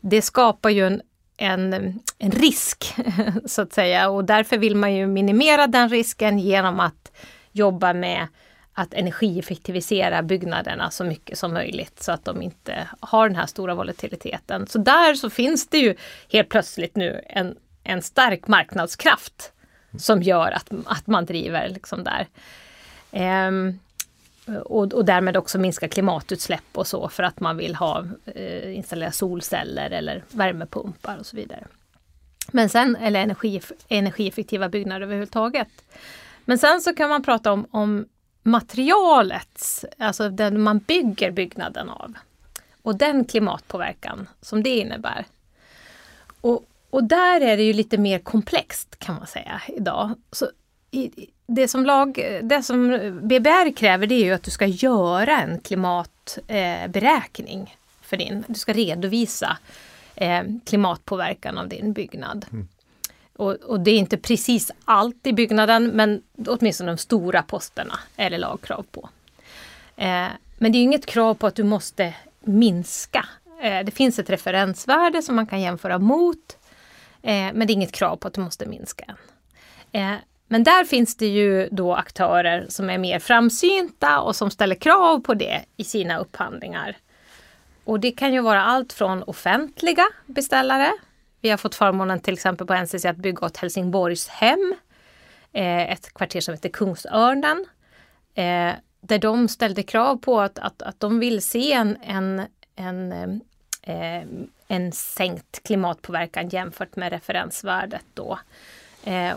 Det 0.00 0.22
skapar 0.22 0.70
ju 0.70 0.86
en, 0.86 1.02
en, 1.36 1.72
en 2.18 2.30
risk 2.30 2.94
så 3.46 3.62
att 3.62 3.72
säga 3.72 4.10
och 4.10 4.24
därför 4.24 4.58
vill 4.58 4.76
man 4.76 4.94
ju 4.94 5.06
minimera 5.06 5.66
den 5.66 5.88
risken 5.88 6.38
genom 6.38 6.80
att 6.80 7.12
jobba 7.52 7.92
med 7.92 8.26
att 8.74 8.94
energieffektivisera 8.94 10.22
byggnaderna 10.22 10.90
så 10.90 11.04
mycket 11.04 11.38
som 11.38 11.52
möjligt 11.52 12.02
så 12.02 12.12
att 12.12 12.24
de 12.24 12.42
inte 12.42 12.88
har 13.00 13.28
den 13.28 13.36
här 13.36 13.46
stora 13.46 13.74
volatiliteten. 13.74 14.66
Så 14.66 14.78
där 14.78 15.14
så 15.14 15.30
finns 15.30 15.68
det 15.68 15.78
ju 15.78 15.94
helt 16.32 16.48
plötsligt 16.48 16.96
nu 16.96 17.20
en, 17.26 17.56
en 17.84 18.02
stark 18.02 18.48
marknadskraft 18.48 19.52
som 19.98 20.22
gör 20.22 20.50
att, 20.50 20.70
att 20.84 21.06
man 21.06 21.26
driver 21.26 21.68
liksom 21.68 22.04
där. 22.04 22.26
Ehm, 23.12 23.78
och, 24.64 24.92
och 24.92 25.04
därmed 25.04 25.36
också 25.36 25.58
minska 25.58 25.88
klimatutsläpp 25.88 26.64
och 26.72 26.86
så 26.86 27.08
för 27.08 27.22
att 27.22 27.40
man 27.40 27.56
vill 27.56 27.74
ha 27.74 28.04
eh, 28.24 28.76
installera 28.76 29.12
solceller 29.12 29.90
eller 29.90 30.24
värmepumpar 30.30 31.16
och 31.16 31.26
så 31.26 31.36
vidare. 31.36 31.66
Men 32.52 32.68
sen, 32.68 32.96
eller 32.96 33.20
energi, 33.20 33.60
energieffektiva 33.88 34.68
byggnader 34.68 35.00
överhuvudtaget. 35.00 35.68
Men 36.44 36.58
sen 36.58 36.80
så 36.80 36.94
kan 36.94 37.08
man 37.08 37.22
prata 37.22 37.52
om, 37.52 37.66
om 37.70 38.06
materialet, 38.46 39.84
alltså 39.98 40.28
den 40.28 40.60
man 40.60 40.78
bygger 40.78 41.30
byggnaden 41.30 41.90
av. 41.90 42.14
Och 42.82 42.96
den 42.96 43.24
klimatpåverkan 43.24 44.28
som 44.40 44.62
det 44.62 44.76
innebär. 44.76 45.24
Och, 46.40 46.64
och 46.90 47.04
där 47.04 47.40
är 47.40 47.56
det 47.56 47.62
ju 47.62 47.72
lite 47.72 47.98
mer 47.98 48.18
komplext 48.18 48.98
kan 48.98 49.14
man 49.14 49.26
säga 49.26 49.62
idag. 49.68 50.14
Så 50.32 50.50
i, 50.90 51.30
det, 51.46 51.68
som 51.68 51.86
lag, 51.86 52.40
det 52.42 52.62
som 52.62 52.88
BBR 53.22 53.76
kräver 53.76 54.06
det 54.06 54.14
är 54.14 54.24
ju 54.24 54.32
att 54.32 54.42
du 54.42 54.50
ska 54.50 54.66
göra 54.66 55.40
en 55.40 55.60
klimatberäkning 55.60 57.60
eh, 57.60 57.68
för 58.00 58.16
din. 58.16 58.44
Du 58.46 58.54
ska 58.54 58.72
redovisa 58.72 59.58
eh, 60.14 60.42
klimatpåverkan 60.64 61.58
av 61.58 61.68
din 61.68 61.92
byggnad. 61.92 62.46
Mm. 62.52 62.68
Och, 63.36 63.52
och, 63.52 63.80
det 63.80 63.90
är 63.90 63.98
inte 63.98 64.16
precis 64.16 64.70
allt 64.84 65.26
i 65.26 65.32
byggnaden 65.32 65.86
men 65.86 66.22
åtminstone 66.46 66.90
de 66.90 66.98
stora 66.98 67.42
posterna 67.42 67.98
är 68.16 68.30
det 68.30 68.38
lagkrav 68.38 68.86
på. 68.90 69.08
Eh, 69.96 70.26
men 70.58 70.72
det 70.72 70.78
är 70.78 70.82
inget 70.82 71.06
krav 71.06 71.34
på 71.34 71.46
att 71.46 71.54
du 71.54 71.62
måste 71.62 72.14
minska. 72.40 73.26
Eh, 73.62 73.84
det 73.84 73.90
finns 73.90 74.18
ett 74.18 74.30
referensvärde 74.30 75.22
som 75.22 75.36
man 75.36 75.46
kan 75.46 75.60
jämföra 75.60 75.98
mot. 75.98 76.58
Eh, 77.22 77.52
men 77.54 77.66
det 77.66 77.72
är 77.72 77.74
inget 77.74 77.92
krav 77.92 78.16
på 78.16 78.28
att 78.28 78.34
du 78.34 78.40
måste 78.40 78.66
minska. 78.66 79.16
Eh, 79.92 80.14
men 80.48 80.64
där 80.64 80.84
finns 80.84 81.16
det 81.16 81.26
ju 81.26 81.68
då 81.70 81.94
aktörer 81.94 82.66
som 82.68 82.90
är 82.90 82.98
mer 82.98 83.18
framsynta 83.18 84.20
och 84.20 84.36
som 84.36 84.50
ställer 84.50 84.74
krav 84.74 85.20
på 85.20 85.34
det 85.34 85.64
i 85.76 85.84
sina 85.84 86.18
upphandlingar. 86.18 86.96
Och 87.84 88.00
det 88.00 88.10
kan 88.10 88.32
ju 88.32 88.40
vara 88.40 88.64
allt 88.64 88.92
från 88.92 89.22
offentliga 89.22 90.04
beställare 90.26 90.92
vi 91.44 91.50
har 91.50 91.56
fått 91.56 91.74
förmånen 91.74 92.20
till 92.20 92.34
exempel 92.34 92.66
på 92.66 92.74
NCC 92.74 93.04
att 93.04 93.16
bygga 93.16 93.46
åt 93.46 93.56
Helsingborgs 93.56 94.28
hem. 94.28 94.74
Eh, 95.52 95.92
ett 95.92 96.14
kvarter 96.14 96.40
som 96.40 96.54
heter 96.54 96.68
Kungsörnen. 96.68 97.66
Eh, 98.34 98.72
där 99.00 99.18
de 99.18 99.48
ställde 99.48 99.82
krav 99.82 100.16
på 100.16 100.40
att, 100.40 100.58
att, 100.58 100.82
att 100.82 101.00
de 101.00 101.18
vill 101.18 101.42
se 101.42 101.72
en, 101.72 101.96
en, 102.02 102.42
en, 102.76 103.12
eh, 103.82 104.22
en 104.68 104.92
sänkt 104.92 105.62
klimatpåverkan 105.62 106.48
jämfört 106.48 106.96
med 106.96 107.12
referensvärdet 107.12 108.04
då. 108.14 108.38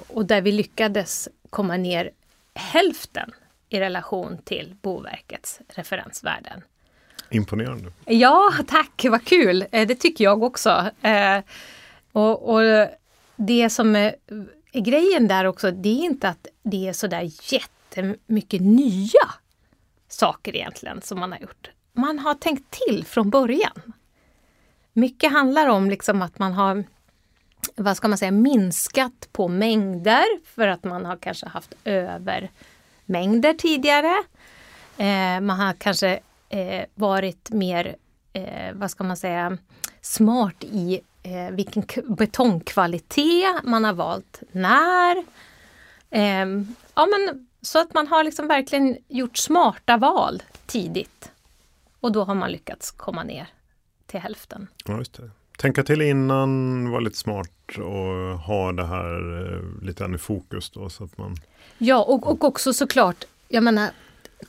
och 0.07 0.25
där 0.25 0.41
vi 0.41 0.51
lyckades 0.51 1.29
komma 1.49 1.77
ner 1.77 2.11
hälften 2.53 3.31
i 3.69 3.79
relation 3.79 4.37
till 4.37 4.75
Boverkets 4.81 5.59
referensvärden. 5.69 6.61
Imponerande. 7.29 7.91
Ja, 8.05 8.53
tack, 8.67 9.05
vad 9.09 9.25
kul! 9.25 9.65
Det 9.71 9.95
tycker 9.95 10.23
jag 10.23 10.43
också. 10.43 10.91
Och, 12.17 12.53
och 12.53 12.87
det 13.35 13.69
som 13.69 13.95
är, 13.95 14.15
är, 14.71 14.81
grejen 14.81 15.27
där 15.27 15.45
också, 15.45 15.71
det 15.71 15.89
är 15.89 16.05
inte 16.05 16.29
att 16.29 16.47
det 16.63 16.87
är 16.87 16.93
sådär 16.93 17.31
jättemycket 17.51 18.61
nya 18.61 19.33
saker 20.07 20.55
egentligen 20.55 21.01
som 21.01 21.19
man 21.19 21.31
har 21.31 21.39
gjort. 21.39 21.71
Man 21.93 22.19
har 22.19 22.33
tänkt 22.33 22.79
till 22.87 23.05
från 23.05 23.29
början. 23.29 23.93
Mycket 24.93 25.31
handlar 25.31 25.67
om 25.67 25.89
liksom 25.89 26.21
att 26.21 26.39
man 26.39 26.53
har 26.53 26.83
vad 27.75 27.97
ska 27.97 28.07
man 28.07 28.17
säga, 28.17 28.31
minskat 28.31 29.29
på 29.31 29.47
mängder 29.47 30.23
för 30.45 30.67
att 30.67 30.83
man 30.83 31.05
har 31.05 31.17
kanske 31.17 31.47
haft 31.47 31.75
övermängder 31.83 33.53
tidigare. 33.53 34.23
Eh, 34.97 35.41
man 35.41 35.59
har 35.59 35.73
kanske 35.73 36.19
eh, 36.49 36.85
varit 36.95 37.49
mer, 37.49 37.95
eh, 38.33 38.73
vad 38.73 38.91
ska 38.91 39.03
man 39.03 39.17
säga, 39.17 39.57
smart 40.01 40.63
i 40.63 41.01
eh, 41.27 41.51
vilken 41.51 41.83
betongkvalitet 42.07 43.63
man 43.63 43.83
har 43.83 43.93
valt 43.93 44.41
när. 44.51 45.17
Eh, 46.09 46.45
ja, 46.95 47.05
men, 47.05 47.47
så 47.61 47.79
att 47.79 47.93
man 47.93 48.07
har 48.07 48.23
liksom 48.23 48.47
verkligen 48.47 48.97
gjort 49.07 49.37
smarta 49.37 49.97
val 49.97 50.43
tidigt. 50.65 51.31
Och 51.99 52.11
då 52.11 52.23
har 52.23 52.35
man 52.35 52.51
lyckats 52.51 52.91
komma 52.91 53.23
ner 53.23 53.47
till 54.05 54.19
hälften. 54.19 54.67
Ja, 54.85 54.97
just 54.97 55.13
det. 55.13 55.29
Tänka 55.57 55.83
till 55.83 56.01
innan, 56.01 56.89
vara 56.89 56.99
lite 56.99 57.17
smart 57.17 57.77
och 57.77 58.39
ha 58.39 58.71
det 58.71 58.85
här 58.85 59.41
eh, 59.53 59.85
lite 59.85 60.05
i 60.15 60.17
fokus 60.17 60.69
då 60.69 60.89
så 60.89 61.03
att 61.03 61.17
man... 61.17 61.35
Ja, 61.77 62.03
och, 62.03 62.27
och 62.27 62.43
också 62.43 62.73
såklart, 62.73 63.25
jag 63.47 63.63
menar 63.63 63.89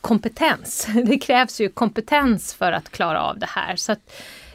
kompetens. 0.01 0.89
Det 1.07 1.19
krävs 1.19 1.61
ju 1.61 1.69
kompetens 1.69 2.55
för 2.55 2.73
att 2.73 2.91
klara 2.91 3.23
av 3.23 3.39
det 3.39 3.47
här. 3.47 3.77
Så 3.77 3.97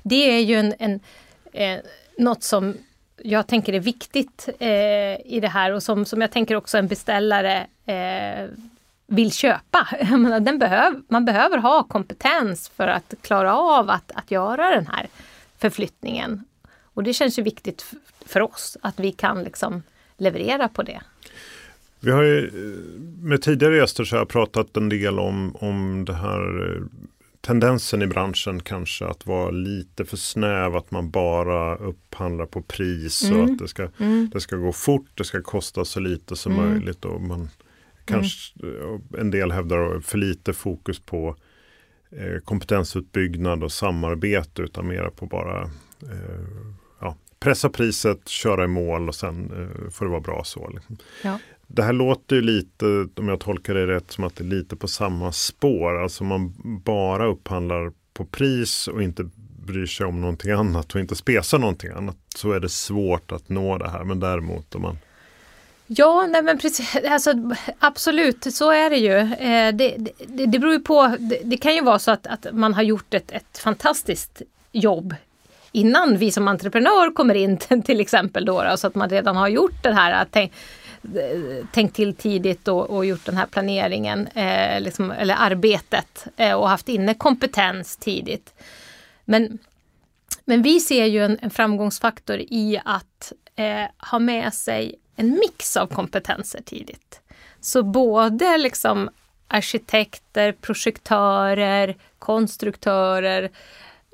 det 0.03 0.15
är 0.15 0.39
ju 0.39 0.55
en, 0.55 0.73
en, 0.79 0.99
en 1.53 1.79
eh, 1.79 1.85
något 2.17 2.43
som 2.43 2.73
jag 3.17 3.47
tänker 3.47 3.73
är 3.73 3.79
viktigt 3.79 4.49
eh, 4.59 4.67
i 5.25 5.39
det 5.41 5.47
här 5.47 5.71
och 5.71 5.83
som, 5.83 6.05
som 6.05 6.21
jag 6.21 6.31
tänker 6.31 6.55
också 6.55 6.77
en 6.77 6.87
beställare 6.87 7.67
eh, 7.85 8.49
vill 9.07 9.31
köpa. 9.31 9.87
Den 10.41 10.59
behöv, 10.59 11.01
man 11.07 11.25
behöver 11.25 11.57
ha 11.57 11.83
kompetens 11.83 12.69
för 12.69 12.87
att 12.87 13.13
klara 13.21 13.57
av 13.57 13.89
att, 13.89 14.11
att 14.15 14.31
göra 14.31 14.69
den 14.69 14.87
här 14.87 15.07
förflyttningen. 15.57 16.45
Och 16.83 17.03
det 17.03 17.13
känns 17.13 17.39
ju 17.39 17.43
viktigt 17.43 17.85
för 18.25 18.41
oss 18.41 18.77
att 18.81 18.99
vi 18.99 19.11
kan 19.11 19.43
liksom 19.43 19.83
leverera 20.17 20.67
på 20.67 20.83
det. 20.83 21.01
Vi 21.99 22.11
har 22.11 22.23
ju, 22.23 22.47
eh, 22.47 23.01
med 23.21 23.41
tidigare 23.41 23.77
gäster 23.77 24.03
så 24.03 24.15
har 24.15 24.21
jag 24.21 24.29
pratat 24.29 24.77
en 24.77 24.89
del 24.89 25.19
om, 25.19 25.55
om 25.55 26.05
det 26.05 26.13
här 26.13 26.75
eh, 26.75 26.81
tendensen 27.45 28.01
i 28.01 28.07
branschen 28.07 28.59
kanske 28.59 29.05
att 29.05 29.25
vara 29.25 29.51
lite 29.51 30.05
för 30.05 30.17
snäv, 30.17 30.75
att 30.75 30.91
man 30.91 31.09
bara 31.09 31.75
upphandlar 31.75 32.45
på 32.45 32.61
pris 32.61 33.23
mm. 33.23 33.39
och 33.39 33.45
att 33.45 33.57
det 33.57 33.67
ska, 33.67 33.89
mm. 33.97 34.29
det 34.33 34.41
ska 34.41 34.55
gå 34.55 34.71
fort, 34.71 35.05
det 35.13 35.23
ska 35.23 35.41
kosta 35.41 35.85
så 35.85 35.99
lite 35.99 36.35
som 36.35 36.53
mm. 36.53 36.69
möjligt. 36.69 37.05
Och 37.05 37.21
man 37.21 37.49
kanske, 38.05 38.53
En 39.17 39.31
del 39.31 39.51
hävdar 39.51 39.99
för 39.99 40.17
lite 40.17 40.53
fokus 40.53 40.99
på 40.99 41.35
eh, 42.11 42.39
kompetensutbyggnad 42.43 43.63
och 43.63 43.71
samarbete 43.71 44.61
utan 44.61 44.87
mera 44.87 45.11
på 45.11 45.25
bara 45.25 45.61
eh, 46.01 46.47
ja, 47.01 47.15
pressa 47.39 47.69
priset, 47.69 48.27
köra 48.27 48.63
i 48.63 48.67
mål 48.67 49.07
och 49.07 49.15
sen 49.15 49.51
eh, 49.51 49.89
får 49.89 50.05
det 50.05 50.11
vara 50.11 50.21
bra 50.21 50.43
så. 50.43 50.69
Liksom. 50.69 50.97
Ja. 51.23 51.39
Det 51.75 51.83
här 51.83 51.93
låter 51.93 52.35
ju 52.35 52.41
lite, 52.41 52.85
om 53.15 53.27
jag 53.27 53.39
tolkar 53.39 53.73
det 53.73 53.87
rätt, 53.87 54.11
som 54.11 54.23
att 54.23 54.35
det 54.35 54.43
är 54.43 54.47
lite 54.47 54.75
på 54.75 54.87
samma 54.87 55.31
spår. 55.31 56.03
Alltså 56.03 56.23
man 56.23 56.53
bara 56.85 57.25
upphandlar 57.25 57.91
på 58.13 58.25
pris 58.25 58.87
och 58.87 59.03
inte 59.03 59.29
bryr 59.65 59.85
sig 59.85 60.05
om 60.05 60.21
någonting 60.21 60.51
annat 60.51 60.93
och 60.93 60.99
inte 60.99 61.15
spesar 61.15 61.59
någonting 61.59 61.91
annat. 61.91 62.17
Så 62.35 62.51
är 62.51 62.59
det 62.59 62.69
svårt 62.69 63.31
att 63.31 63.49
nå 63.49 63.77
det 63.77 63.89
här. 63.89 64.03
Men 64.03 64.19
däremot 64.19 64.75
om 64.75 64.81
man 64.81 64.97
Ja, 65.87 66.27
nej 66.29 66.43
men 66.43 66.57
precis. 66.57 66.95
Alltså, 67.09 67.33
absolut, 67.79 68.53
så 68.53 68.71
är 68.71 68.89
det 68.89 68.97
ju. 68.97 69.17
Eh, 69.17 69.75
det, 69.75 69.95
det, 70.27 70.45
det 70.45 70.59
beror 70.59 70.73
ju 70.73 70.79
på. 70.79 71.15
Det, 71.19 71.39
det, 71.43 71.57
kan 71.57 71.75
ju 71.75 71.81
vara 71.81 71.99
så 71.99 72.11
att, 72.11 72.27
att 72.27 72.47
man 72.51 72.73
har 72.73 72.83
gjort 72.83 73.13
ett, 73.13 73.31
ett 73.31 73.57
fantastiskt 73.57 74.41
jobb 74.71 75.15
innan 75.71 76.17
vi 76.17 76.31
som 76.31 76.47
entreprenör 76.47 77.13
kommer 77.13 77.35
in 77.35 77.57
till 77.85 77.99
exempel. 77.99 78.45
Då, 78.45 78.73
så 78.77 78.87
att 78.87 78.95
man 78.95 79.09
redan 79.09 79.35
har 79.35 79.47
gjort 79.47 79.83
det 79.83 79.93
här. 79.93 80.11
att 80.11 80.31
tänka 80.31 80.55
Eh, 81.03 81.65
tänkt 81.71 81.95
till 81.95 82.15
tidigt 82.15 82.67
och, 82.67 82.89
och 82.89 83.05
gjort 83.05 83.25
den 83.25 83.37
här 83.37 83.45
planeringen, 83.45 84.27
eh, 84.27 84.81
liksom, 84.81 85.11
eller 85.11 85.35
arbetet 85.39 86.27
eh, 86.37 86.53
och 86.53 86.69
haft 86.69 86.89
inne 86.89 87.13
kompetens 87.13 87.97
tidigt. 87.97 88.53
Men, 89.25 89.57
men 90.45 90.61
vi 90.61 90.79
ser 90.79 91.05
ju 91.05 91.25
en, 91.25 91.39
en 91.41 91.49
framgångsfaktor 91.49 92.37
i 92.37 92.81
att 92.85 93.33
eh, 93.55 93.85
ha 94.11 94.19
med 94.19 94.53
sig 94.53 94.95
en 95.15 95.29
mix 95.29 95.77
av 95.77 95.87
kompetenser 95.87 96.61
tidigt. 96.65 97.21
Så 97.61 97.83
både 97.83 98.57
liksom 98.57 99.09
arkitekter, 99.47 100.51
projektörer, 100.51 101.95
konstruktörer, 102.19 103.51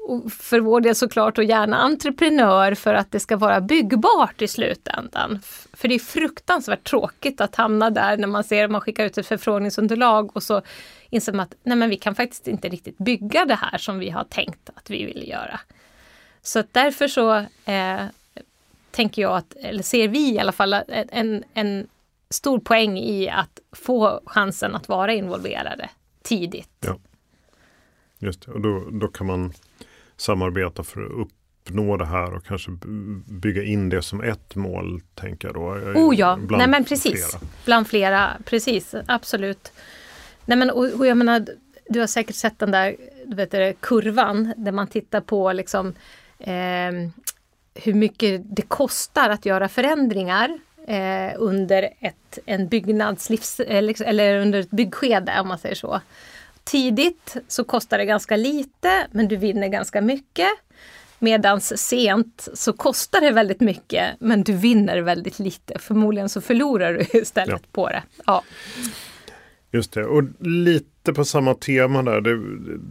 och 0.07 0.31
för 0.31 0.59
vår 0.59 0.81
del 0.81 0.95
såklart 0.95 1.37
och 1.37 1.43
gärna 1.43 1.77
entreprenör 1.77 2.73
för 2.73 2.93
att 2.93 3.11
det 3.11 3.19
ska 3.19 3.37
vara 3.37 3.61
byggbart 3.61 4.41
i 4.41 4.47
slutändan. 4.47 5.39
För 5.73 5.87
det 5.87 5.95
är 5.95 5.99
fruktansvärt 5.99 6.83
tråkigt 6.83 7.41
att 7.41 7.55
hamna 7.55 7.89
där 7.89 8.17
när 8.17 8.27
man 8.27 8.43
ser 8.43 8.65
att 8.65 8.71
man 8.71 8.81
skickar 8.81 9.05
ut 9.05 9.17
ett 9.17 9.27
förfrågningsunderlag 9.27 10.35
och 10.35 10.43
så 10.43 10.61
inser 11.09 11.33
man 11.33 11.39
att 11.39 11.55
nej 11.63 11.77
men 11.77 11.89
vi 11.89 11.97
kan 11.97 12.15
faktiskt 12.15 12.47
inte 12.47 12.69
riktigt 12.69 12.97
bygga 12.97 13.45
det 13.45 13.55
här 13.55 13.77
som 13.77 13.99
vi 13.99 14.09
har 14.09 14.23
tänkt 14.23 14.69
att 14.75 14.89
vi 14.89 15.05
vill 15.05 15.29
göra. 15.29 15.59
Så 16.41 16.59
att 16.59 16.73
därför 16.73 17.07
så 17.07 17.35
eh, 17.65 18.01
tänker 18.91 19.21
jag 19.21 19.37
att, 19.37 19.53
eller 19.53 19.83
ser 19.83 20.07
vi 20.07 20.33
i 20.33 20.39
alla 20.39 20.51
fall, 20.51 20.73
eh, 20.73 20.83
en, 20.87 21.43
en 21.53 21.87
stor 22.29 22.59
poäng 22.59 22.97
i 22.97 23.29
att 23.29 23.59
få 23.71 24.21
chansen 24.25 24.75
att 24.75 24.89
vara 24.89 25.13
involverade 25.13 25.89
tidigt. 26.21 26.69
Ja. 26.79 26.99
Just 28.19 28.45
det, 28.45 28.51
och 28.51 28.61
då, 28.61 28.89
då 28.91 29.07
kan 29.07 29.27
man 29.27 29.53
samarbeta 30.19 30.83
för 30.83 31.05
att 31.05 31.11
uppnå 31.11 31.97
det 31.97 32.05
här 32.05 32.33
och 32.33 32.45
kanske 32.45 32.71
bygga 33.25 33.63
in 33.63 33.89
det 33.89 34.01
som 34.01 34.23
ett 34.23 34.55
mål, 34.55 35.01
tänker 35.15 35.47
jag 35.47 35.55
då. 35.55 35.61
Oh 36.01 36.15
ja, 36.15 36.39
nej 36.49 36.67
men 36.67 36.85
precis. 36.85 37.29
Flera. 37.29 37.41
Bland 37.65 37.87
flera, 37.87 38.29
precis, 38.45 38.95
absolut. 39.05 39.71
Nej 40.45 40.57
men 40.57 40.69
och, 40.69 40.93
och 40.93 41.07
jag 41.07 41.17
menar, 41.17 41.45
du 41.89 41.99
har 41.99 42.07
säkert 42.07 42.35
sett 42.35 42.59
den 42.59 42.71
där 42.71 42.95
du 43.25 43.35
vet 43.35 43.51
det, 43.51 43.73
kurvan 43.79 44.53
där 44.57 44.71
man 44.71 44.87
tittar 44.87 45.21
på 45.21 45.53
liksom 45.53 45.93
eh, 46.39 46.91
hur 47.73 47.93
mycket 47.93 48.55
det 48.55 48.61
kostar 48.61 49.29
att 49.29 49.45
göra 49.45 49.69
förändringar 49.69 50.59
eh, 50.87 51.33
under 51.37 51.89
ett 51.99 52.39
en 52.45 52.67
byggnadslivs, 52.67 53.59
eller, 53.59 54.03
eller 54.03 54.37
under 54.37 54.59
ett 54.59 54.71
byggskede 54.71 55.39
om 55.41 55.47
man 55.47 55.57
säger 55.57 55.75
så. 55.75 56.01
Tidigt 56.69 57.37
så 57.47 57.63
kostar 57.63 57.97
det 57.97 58.05
ganska 58.05 58.35
lite 58.35 59.07
men 59.11 59.27
du 59.27 59.35
vinner 59.35 59.67
ganska 59.67 60.01
mycket. 60.01 60.49
Medans 61.19 61.77
sent 61.87 62.47
så 62.53 62.73
kostar 62.73 63.21
det 63.21 63.31
väldigt 63.31 63.59
mycket 63.59 64.05
men 64.19 64.43
du 64.43 64.53
vinner 64.53 65.01
väldigt 65.01 65.39
lite. 65.39 65.79
Förmodligen 65.79 66.29
så 66.29 66.41
förlorar 66.41 66.93
du 66.93 67.19
istället 67.19 67.61
ja. 67.63 67.69
på 67.71 67.89
det. 67.89 68.03
Ja. 68.25 68.43
Just 69.71 69.93
det, 69.93 70.05
och 70.05 70.23
lite 70.39 71.13
på 71.13 71.25
samma 71.25 71.53
tema 71.53 72.03
där. 72.03 72.21
Det, 72.21 72.39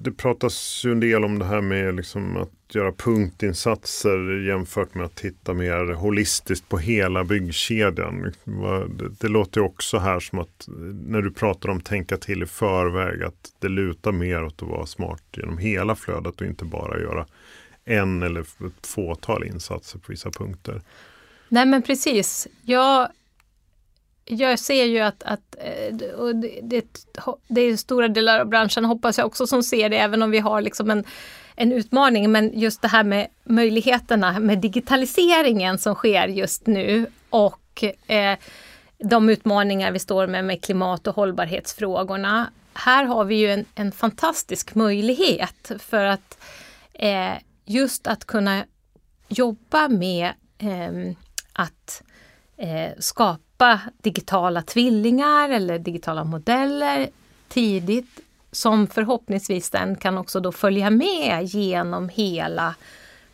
det 0.02 0.12
pratas 0.12 0.82
ju 0.84 0.92
en 0.92 1.00
del 1.00 1.24
om 1.24 1.38
det 1.38 1.44
här 1.44 1.60
med 1.60 1.96
liksom 1.96 2.36
att 2.36 2.50
göra 2.74 2.92
punktinsatser 2.92 4.46
jämfört 4.46 4.94
med 4.94 5.04
att 5.04 5.14
titta 5.14 5.54
mer 5.54 5.92
holistiskt 5.92 6.68
på 6.68 6.78
hela 6.78 7.24
byggkedjan. 7.24 8.32
Det, 9.20 9.28
låter 9.28 9.60
också 9.60 9.98
här 9.98 10.20
som 10.20 10.38
att 10.38 10.68
när 11.08 11.22
du 11.22 11.30
pratar 11.30 11.68
om 11.68 11.80
tänka 11.80 12.16
till 12.16 12.42
i 12.42 12.46
förväg 12.46 13.22
att 13.22 13.52
det 13.58 13.68
lutar 13.68 14.12
mer 14.12 14.44
åt 14.44 14.62
att 14.62 14.68
vara 14.68 14.86
smart 14.86 15.22
genom 15.32 15.58
hela 15.58 15.96
flödet 15.96 16.40
och 16.40 16.46
inte 16.46 16.64
bara 16.64 17.00
göra 17.00 17.26
en 17.84 18.22
eller 18.22 18.40
ett 18.40 18.86
fåtal 18.86 19.44
insatser 19.44 19.98
på 19.98 20.12
vissa 20.12 20.30
punkter. 20.30 20.82
Nej 21.48 21.66
men 21.66 21.82
precis. 21.82 22.48
Jag 22.62 23.08
jag 24.28 24.58
ser 24.58 24.84
ju 24.84 24.98
att, 24.98 25.22
att 25.22 25.56
eh, 25.58 26.08
och 26.08 26.36
det, 26.36 26.60
det, 26.62 26.84
det, 27.48 27.60
är 27.60 27.76
stora 27.76 28.08
delar 28.08 28.40
av 28.40 28.46
branschen 28.46 28.84
hoppas 28.84 29.18
jag 29.18 29.26
också 29.26 29.46
som 29.46 29.62
ser 29.62 29.88
det 29.88 29.98
även 29.98 30.22
om 30.22 30.30
vi 30.30 30.38
har 30.38 30.60
liksom 30.60 30.90
en, 30.90 31.04
en 31.56 31.72
utmaning. 31.72 32.32
Men 32.32 32.60
just 32.60 32.82
det 32.82 32.88
här 32.88 33.04
med 33.04 33.28
möjligheterna 33.44 34.40
med 34.40 34.58
digitaliseringen 34.58 35.78
som 35.78 35.94
sker 35.94 36.28
just 36.28 36.66
nu 36.66 37.06
och 37.30 37.84
eh, 38.06 38.38
de 38.98 39.28
utmaningar 39.30 39.92
vi 39.92 39.98
står 39.98 40.26
med 40.26 40.44
med 40.44 40.64
klimat 40.64 41.06
och 41.06 41.14
hållbarhetsfrågorna. 41.14 42.50
Här 42.74 43.04
har 43.04 43.24
vi 43.24 43.34
ju 43.34 43.50
en, 43.50 43.64
en 43.74 43.92
fantastisk 43.92 44.74
möjlighet 44.74 45.72
för 45.78 46.04
att 46.04 46.38
eh, 46.94 47.32
just 47.64 48.06
att 48.06 48.24
kunna 48.24 48.64
jobba 49.28 49.88
med 49.88 50.32
eh, 50.58 51.14
att 51.52 52.02
eh, 52.56 52.92
skapa 52.98 53.47
skapa 53.58 53.80
digitala 54.02 54.62
tvillingar 54.62 55.48
eller 55.48 55.78
digitala 55.78 56.24
modeller 56.24 57.08
tidigt 57.48 58.20
som 58.52 58.86
förhoppningsvis 58.86 59.70
sen 59.70 59.96
kan 59.96 60.18
också 60.18 60.40
då 60.40 60.52
följa 60.52 60.90
med 60.90 61.44
genom 61.44 62.08
hela 62.08 62.74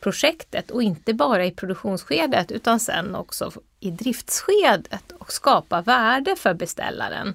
projektet 0.01 0.71
och 0.71 0.83
inte 0.83 1.15
bara 1.15 1.45
i 1.45 1.51
produktionsskedet 1.51 2.53
utan 2.53 2.81
sen 2.81 3.15
också 3.15 3.51
i 3.81 3.91
driftsskedet 3.91 5.13
och 5.13 5.33
skapa 5.33 5.83
värde 5.83 6.37
för 6.37 6.55
beställaren. 6.55 7.35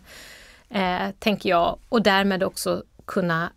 Eh, 0.69 1.12
tänker 1.19 1.49
jag 1.49 1.78
och 1.89 2.02
därmed 2.02 2.43
också 2.43 2.84
kunna 3.06 3.52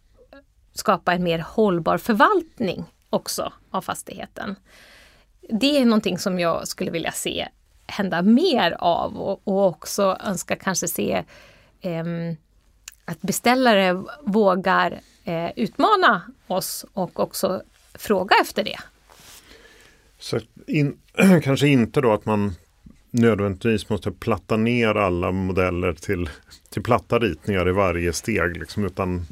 skapa 0.74 1.12
en 1.12 1.22
mer 1.22 1.38
hållbar 1.38 1.98
förvaltning 1.98 2.84
också 3.10 3.52
av 3.70 3.82
fastigheten. 3.82 4.56
Det 5.40 5.78
är 5.78 5.84
någonting 5.84 6.18
som 6.18 6.38
jag 6.38 6.68
skulle 6.68 6.90
vilja 6.90 7.12
se 7.12 7.48
hända 7.86 8.22
mer 8.22 8.76
av 8.78 9.16
och, 9.16 9.40
och 9.44 9.66
också 9.66 10.16
önskar 10.24 10.56
kanske 10.56 10.88
se 10.88 11.24
eh, 11.80 12.04
att 13.04 13.22
beställare 13.22 14.02
vågar 14.22 15.00
eh, 15.24 15.50
utmana 15.56 16.22
oss 16.46 16.84
och 16.92 17.20
också 17.20 17.62
fråga 17.94 18.36
efter 18.42 18.64
det. 18.64 18.78
Så 20.18 20.40
in, 20.66 20.98
kanske 21.42 21.68
inte 21.68 22.00
då 22.00 22.12
att 22.12 22.26
man 22.26 22.54
nödvändigtvis 23.10 23.88
måste 23.88 24.10
platta 24.10 24.56
ner 24.56 24.94
alla 24.94 25.32
modeller 25.32 25.92
till, 25.92 26.30
till 26.70 26.82
platta 26.82 27.18
ritningar 27.18 27.68
i 27.68 27.72
varje 27.72 28.12
steg. 28.12 28.56
Liksom, 28.56 28.84
utan 28.84 29.26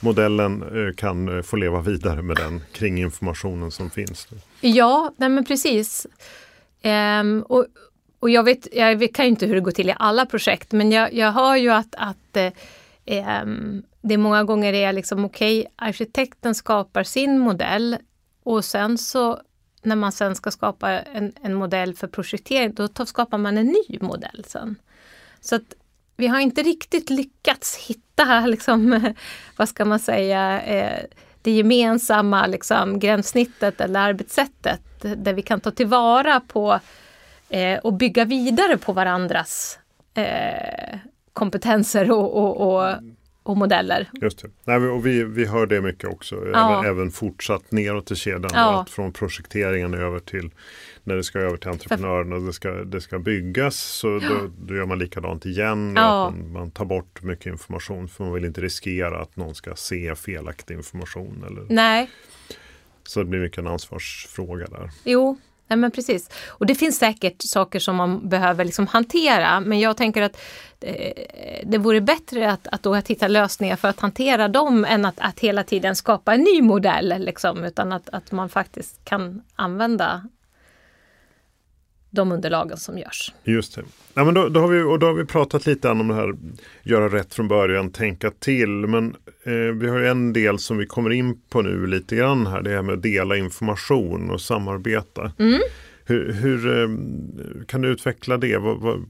modellen 0.00 0.62
eh, 0.62 0.94
kan 0.94 1.36
eh, 1.36 1.42
få 1.42 1.56
leva 1.56 1.80
vidare 1.80 2.22
med 2.22 2.36
den 2.36 2.62
kring 2.72 2.98
informationen 2.98 3.70
som 3.70 3.90
finns. 3.90 4.28
Ja, 4.60 5.12
nej 5.16 5.28
men 5.28 5.44
precis. 5.44 6.06
Um, 6.84 7.42
och, 7.42 7.66
och 8.20 8.30
jag 8.30 8.42
vet, 8.42 8.74
jag 8.74 8.96
vet, 8.96 9.14
kan 9.14 9.26
inte 9.26 9.46
hur 9.46 9.54
det 9.54 9.60
går 9.60 9.70
till 9.70 9.88
i 9.88 9.94
alla 9.96 10.26
projekt 10.26 10.72
men 10.72 10.92
jag, 10.92 11.14
jag 11.14 11.32
hör 11.32 11.56
ju 11.56 11.70
att, 11.70 11.94
att 11.98 12.36
eh, 13.04 13.42
um, 13.42 13.82
det 14.02 14.16
många 14.16 14.44
gånger 14.44 14.72
är 14.72 14.92
liksom 14.92 15.24
okej, 15.24 15.60
okay, 15.60 15.72
arkitekten 15.76 16.54
skapar 16.54 17.02
sin 17.02 17.38
modell 17.38 17.96
och 18.42 18.64
sen 18.64 18.98
så 18.98 19.40
när 19.82 19.96
man 19.96 20.12
sen 20.12 20.34
ska 20.34 20.50
skapa 20.50 20.90
en, 20.90 21.32
en 21.42 21.54
modell 21.54 21.94
för 21.94 22.06
projektering, 22.06 22.74
då 22.74 22.88
tar, 22.88 23.04
skapar 23.04 23.38
man 23.38 23.58
en 23.58 23.66
ny 23.66 23.98
modell 24.00 24.44
sen. 24.46 24.76
Så 25.40 25.56
att 25.56 25.74
vi 26.16 26.26
har 26.26 26.40
inte 26.40 26.62
riktigt 26.62 27.10
lyckats 27.10 27.76
hitta, 27.76 28.40
liksom, 28.46 29.12
vad 29.56 29.68
ska 29.68 29.84
man 29.84 30.00
säga, 30.00 30.62
eh, 30.62 31.04
det 31.44 31.50
gemensamma 31.50 32.46
liksom, 32.46 32.98
gränssnittet 32.98 33.80
eller 33.80 34.00
arbetssättet 34.00 34.80
där 35.16 35.32
vi 35.32 35.42
kan 35.42 35.60
ta 35.60 35.70
tillvara 35.70 36.40
på 36.40 36.80
eh, 37.48 37.78
och 37.78 37.92
bygga 37.92 38.24
vidare 38.24 38.76
på 38.76 38.92
varandras 38.92 39.78
eh, 40.14 40.98
kompetenser 41.32 42.10
och, 42.10 42.36
och, 42.36 42.74
och, 42.74 42.94
och, 43.44 43.56
modeller. 43.56 44.10
Just 44.12 44.42
det. 44.42 44.50
Nej, 44.64 44.76
och 44.76 45.06
vi, 45.06 45.24
vi 45.24 45.44
hör 45.44 45.66
det 45.66 45.80
mycket 45.80 46.10
också, 46.10 46.36
ja. 46.52 46.80
även, 46.80 46.90
även 46.90 47.10
fortsatt 47.10 47.72
neråt 47.72 48.10
i 48.10 48.16
kedjan. 48.16 48.50
Ja. 48.54 48.80
Att 48.80 48.90
från 48.90 49.12
projekteringen 49.12 49.94
över 49.94 50.18
till 50.18 50.50
när 51.04 51.16
det 51.16 51.24
ska 51.24 51.38
över 51.38 51.56
till 51.56 51.70
entreprenörerna 51.70 52.36
och 52.36 52.42
det 52.42 52.52
ska, 52.52 52.70
det 52.70 53.00
ska 53.00 53.18
byggas 53.18 53.76
så 53.76 54.08
då, 54.08 54.50
då 54.66 54.74
gör 54.74 54.86
man 54.86 54.98
likadant 54.98 55.46
igen. 55.46 55.92
Man, 55.92 56.52
man, 56.52 56.70
tar 56.70 56.84
bort 56.84 57.22
mycket 57.22 57.46
information 57.46 58.08
för 58.08 58.24
man 58.24 58.32
vill 58.32 58.44
inte 58.44 58.60
riskera 58.60 59.20
att 59.20 59.36
någon 59.36 59.54
ska 59.54 59.76
se 59.76 60.14
felaktig 60.14 60.74
information. 60.74 61.44
Eller... 61.46 61.66
Nej. 61.68 62.10
Så 63.02 63.20
det 63.20 63.26
blir 63.26 63.40
mycket 63.40 63.58
en 63.58 63.66
ansvarsfråga 63.66 64.66
där. 64.66 64.90
Jo, 65.04 65.38
Nej, 65.74 65.80
men 65.80 65.90
precis. 65.90 66.30
Och 66.48 66.66
det 66.66 66.74
finns 66.74 66.98
säkert 66.98 67.42
saker 67.42 67.78
som 67.78 67.96
man 67.96 68.28
behöver 68.28 68.64
liksom 68.64 68.86
hantera 68.86 69.60
men 69.60 69.80
jag 69.80 69.96
tänker 69.96 70.22
att 70.22 70.36
eh, 70.80 71.12
det 71.64 71.78
vore 71.78 72.00
bättre 72.00 72.50
att, 72.52 72.68
att 72.68 72.82
då 72.82 72.94
hitta 72.94 73.28
lösningar 73.28 73.76
för 73.76 73.88
att 73.88 74.00
hantera 74.00 74.48
dem 74.48 74.84
än 74.84 75.04
att, 75.04 75.14
att 75.18 75.40
hela 75.40 75.64
tiden 75.64 75.96
skapa 75.96 76.34
en 76.34 76.40
ny 76.40 76.62
modell. 76.62 77.14
Liksom, 77.18 77.64
utan 77.64 77.92
att, 77.92 78.08
att 78.08 78.32
man 78.32 78.48
faktiskt 78.48 79.04
kan 79.04 79.42
använda 79.56 80.22
de 82.14 82.32
underlagen 82.32 82.76
som 82.76 82.98
görs. 82.98 83.32
Just 83.44 83.74
det. 83.74 83.82
Ja, 84.14 84.24
men 84.24 84.34
då, 84.34 84.48
då, 84.48 84.60
har 84.60 84.68
vi, 84.68 84.82
och 84.82 84.98
då 84.98 85.06
har 85.06 85.14
vi 85.14 85.24
pratat 85.24 85.66
lite 85.66 85.88
om 85.88 86.08
det 86.08 86.14
här 86.14 86.34
göra 86.82 87.08
rätt 87.08 87.34
från 87.34 87.48
början, 87.48 87.90
tänka 87.90 88.30
till. 88.30 88.68
Men 88.68 89.16
eh, 89.44 89.52
vi 89.52 89.88
har 89.88 90.00
en 90.00 90.32
del 90.32 90.58
som 90.58 90.78
vi 90.78 90.86
kommer 90.86 91.10
in 91.10 91.40
på 91.48 91.62
nu 91.62 91.86
lite 91.86 92.16
grann 92.16 92.46
här. 92.46 92.62
Det 92.62 92.70
här 92.70 92.82
med 92.82 92.94
att 92.94 93.02
dela 93.02 93.36
information 93.36 94.30
och 94.30 94.40
samarbeta. 94.40 95.32
Mm. 95.38 95.60
Hur, 96.06 96.32
hur 96.32 96.82
eh, 96.82 96.88
kan 97.66 97.80
du 97.80 97.88
utveckla 97.88 98.36
det? 98.36 98.58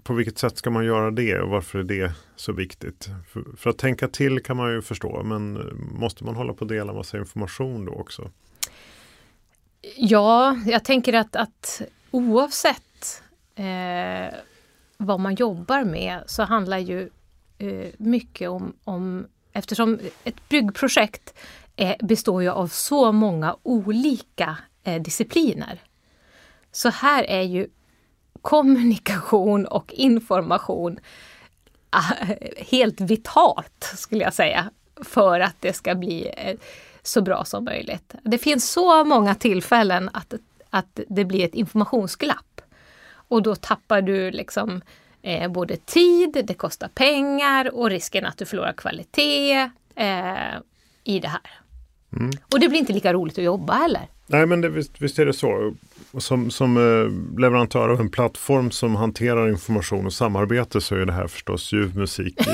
På 0.05 0.14
vilket 0.14 0.38
sätt 0.38 0.57
ska 0.57 0.71
man 0.71 0.85
göra 0.85 1.11
det 1.11 1.40
och 1.40 1.49
varför 1.49 1.79
är 1.79 1.83
det 1.83 2.12
så 2.37 2.53
viktigt? 2.53 3.09
För, 3.29 3.45
för 3.57 3.71
att 3.71 3.79
tänka 3.79 4.09
till 4.09 4.43
kan 4.43 4.57
man 4.57 4.73
ju 4.73 4.83
förstå 4.83 5.23
men 5.23 5.57
eh, 5.57 5.62
måste 5.99 6.25
man 6.25 6.37
hålla 6.37 6.53
på 6.53 6.64
att 6.64 6.69
dela 6.69 6.93
massa 6.93 7.19
information 7.19 7.85
då 7.85 7.93
också? 7.93 8.31
Ja, 9.97 10.57
jag 10.67 10.85
tänker 10.85 11.12
att, 11.12 11.37
att 11.37 11.83
oavsett 12.14 13.22
eh, 13.55 14.35
vad 14.96 15.20
man 15.20 15.35
jobbar 15.35 15.85
med 15.85 16.22
så 16.27 16.42
handlar 16.42 16.79
ju 16.79 17.11
eh, 17.59 17.88
mycket 17.98 18.48
om, 18.48 18.77
om, 18.85 19.27
eftersom 19.53 19.98
ett 20.24 20.48
byggprojekt 20.48 21.35
eh, 21.77 21.96
består 22.00 22.42
ju 22.42 22.48
av 22.48 22.68
så 22.68 23.12
många 23.12 23.57
olika 23.62 24.57
eh, 24.85 25.03
discipliner. 25.03 25.83
Så 26.72 26.88
här 26.88 27.24
är 27.24 27.42
ju 27.42 27.68
kommunikation 28.42 29.66
och 29.66 29.92
information 29.92 30.98
ah, 31.90 32.14
helt 32.59 33.00
vitalt 33.00 33.92
skulle 33.96 34.24
jag 34.24 34.35
säga 34.35 34.70
för 34.96 35.40
att 35.40 35.57
det 35.61 35.72
ska 35.72 35.94
bli 35.94 36.33
eh, 36.37 36.57
så 37.03 37.22
bra 37.22 37.44
som 37.44 37.64
möjligt. 37.64 38.14
Det 38.22 38.38
finns 38.38 38.70
så 38.70 39.05
många 39.05 39.35
tillfällen 39.35 40.11
att, 40.12 40.35
att 40.74 41.00
det 41.08 41.24
blir 41.24 41.44
ett 41.44 41.54
informationsglapp. 41.54 42.60
Och 43.28 43.42
då 43.42 43.54
tappar 43.54 44.02
du 44.02 44.30
liksom 44.30 44.80
eh, 45.22 45.50
både 45.50 45.76
tid, 45.76 46.44
det 46.44 46.54
kostar 46.54 46.88
pengar 46.88 47.74
och 47.74 47.90
risken 47.90 48.26
att 48.26 48.38
du 48.38 48.44
förlorar 48.44 48.72
kvalitet 48.72 49.70
eh, 49.94 50.54
i 51.04 51.20
det 51.20 51.28
här. 51.28 51.50
Mm. 52.12 52.30
Och 52.52 52.60
det 52.60 52.68
blir 52.68 52.78
inte 52.78 52.92
lika 52.92 53.12
roligt 53.12 53.38
att 53.38 53.44
jobba 53.44 53.72
heller. 53.74 54.08
Nej 54.26 54.46
men 54.46 54.60
det, 54.60 54.68
visst, 54.68 55.02
visst, 55.02 55.18
är 55.18 55.26
det 55.26 55.32
så. 55.32 55.74
Som, 56.18 56.50
som 56.50 56.77
eh, 56.77 57.38
leverantör 57.40 57.88
av 57.88 58.00
en 58.00 58.11
plattform 58.11 58.70
som 58.70 58.96
hanterar 58.96 59.48
information 59.48 60.07
och 60.07 60.12
samarbete 60.12 60.81
så 60.81 60.94
är 60.94 61.07
det 61.07 61.12
här 61.12 61.27
förstås 61.27 61.72
ljuv 61.72 61.96
musik. 61.96 62.38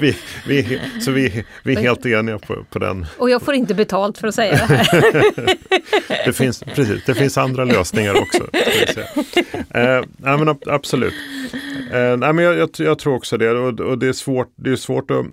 vi, 0.00 0.16
vi, 0.46 0.80
så 1.00 1.10
vi, 1.10 1.44
vi 1.64 1.74
är 1.74 1.80
helt 1.80 2.06
eniga 2.06 2.38
på, 2.38 2.64
på 2.70 2.78
den. 2.78 3.06
Och 3.18 3.30
jag 3.30 3.42
får 3.42 3.54
inte 3.54 3.74
betalt 3.74 4.18
för 4.18 4.28
att 4.28 4.34
säga 4.34 4.52
det 4.52 4.74
här. 4.74 4.88
det, 6.26 6.32
finns, 6.32 6.62
precis, 6.62 7.04
det 7.04 7.14
finns 7.14 7.38
andra 7.38 7.64
lösningar 7.64 8.14
också. 8.14 8.46
Eh, 9.70 10.04
nej, 10.16 10.38
men 10.38 10.58
absolut. 10.66 11.14
Eh, 11.92 12.16
nej, 12.16 12.32
men 12.32 12.38
jag, 12.38 12.56
jag, 12.56 12.70
jag, 12.76 12.98
tror 12.98 13.14
också 13.14 13.36
det 13.36 13.50
och, 13.50 13.80
och 13.80 13.98
det, 13.98 14.08
är 14.08 14.12
svårt, 14.12 14.52
det 14.56 14.70
är 14.70 14.76
svårt 14.76 15.10
att 15.10 15.26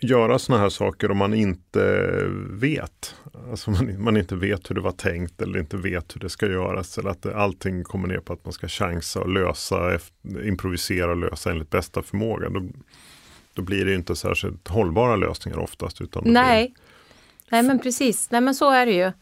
göra 0.00 0.38
sådana 0.38 0.62
här 0.62 0.70
saker 0.70 1.10
om 1.10 1.18
man 1.18 1.34
inte 1.34 2.10
vet. 2.50 3.14
Alltså 3.50 3.70
man, 3.70 4.02
man, 4.02 4.16
inte 4.16 4.36
vet 4.36 4.70
hur 4.70 4.74
det 4.74 4.80
var 4.80 4.92
tänkt 4.92 5.42
eller 5.42 5.58
inte 5.58 5.76
vet 5.76 6.16
hur 6.16 6.20
det 6.20 6.28
ska 6.30 6.46
göras. 6.46 6.98
Eller 6.98 7.10
att 7.10 7.26
allting 7.26 7.84
kommer 7.84 8.08
ner 8.08 8.20
på 8.20 8.32
att 8.32 8.44
man 8.44 8.52
ska 8.52 8.68
chansa 8.68 9.20
och 9.20 9.28
lösa, 9.28 9.98
improvisera 10.44 11.10
och 11.10 11.16
lösa 11.16 11.50
enligt 11.50 11.70
bästa 11.70 12.02
förmåga. 12.02 12.48
Då, 12.48 12.62
då 13.54 13.62
blir 13.62 13.84
det 13.84 13.94
inte 13.94 14.16
särskilt 14.16 14.68
hållbara 14.68 15.16
lösningar 15.16 15.58
oftast. 15.58 16.00
Utan 16.00 16.22
Nej. 16.26 16.66
Blir... 16.68 16.76
Nej 17.50 17.62
men 17.62 17.78
precis, 17.78 18.30
Nej 18.30 18.40
men 18.40 18.54
så 18.54 18.70
är 18.70 18.86
det 18.86 18.92
ju. 18.92 19.12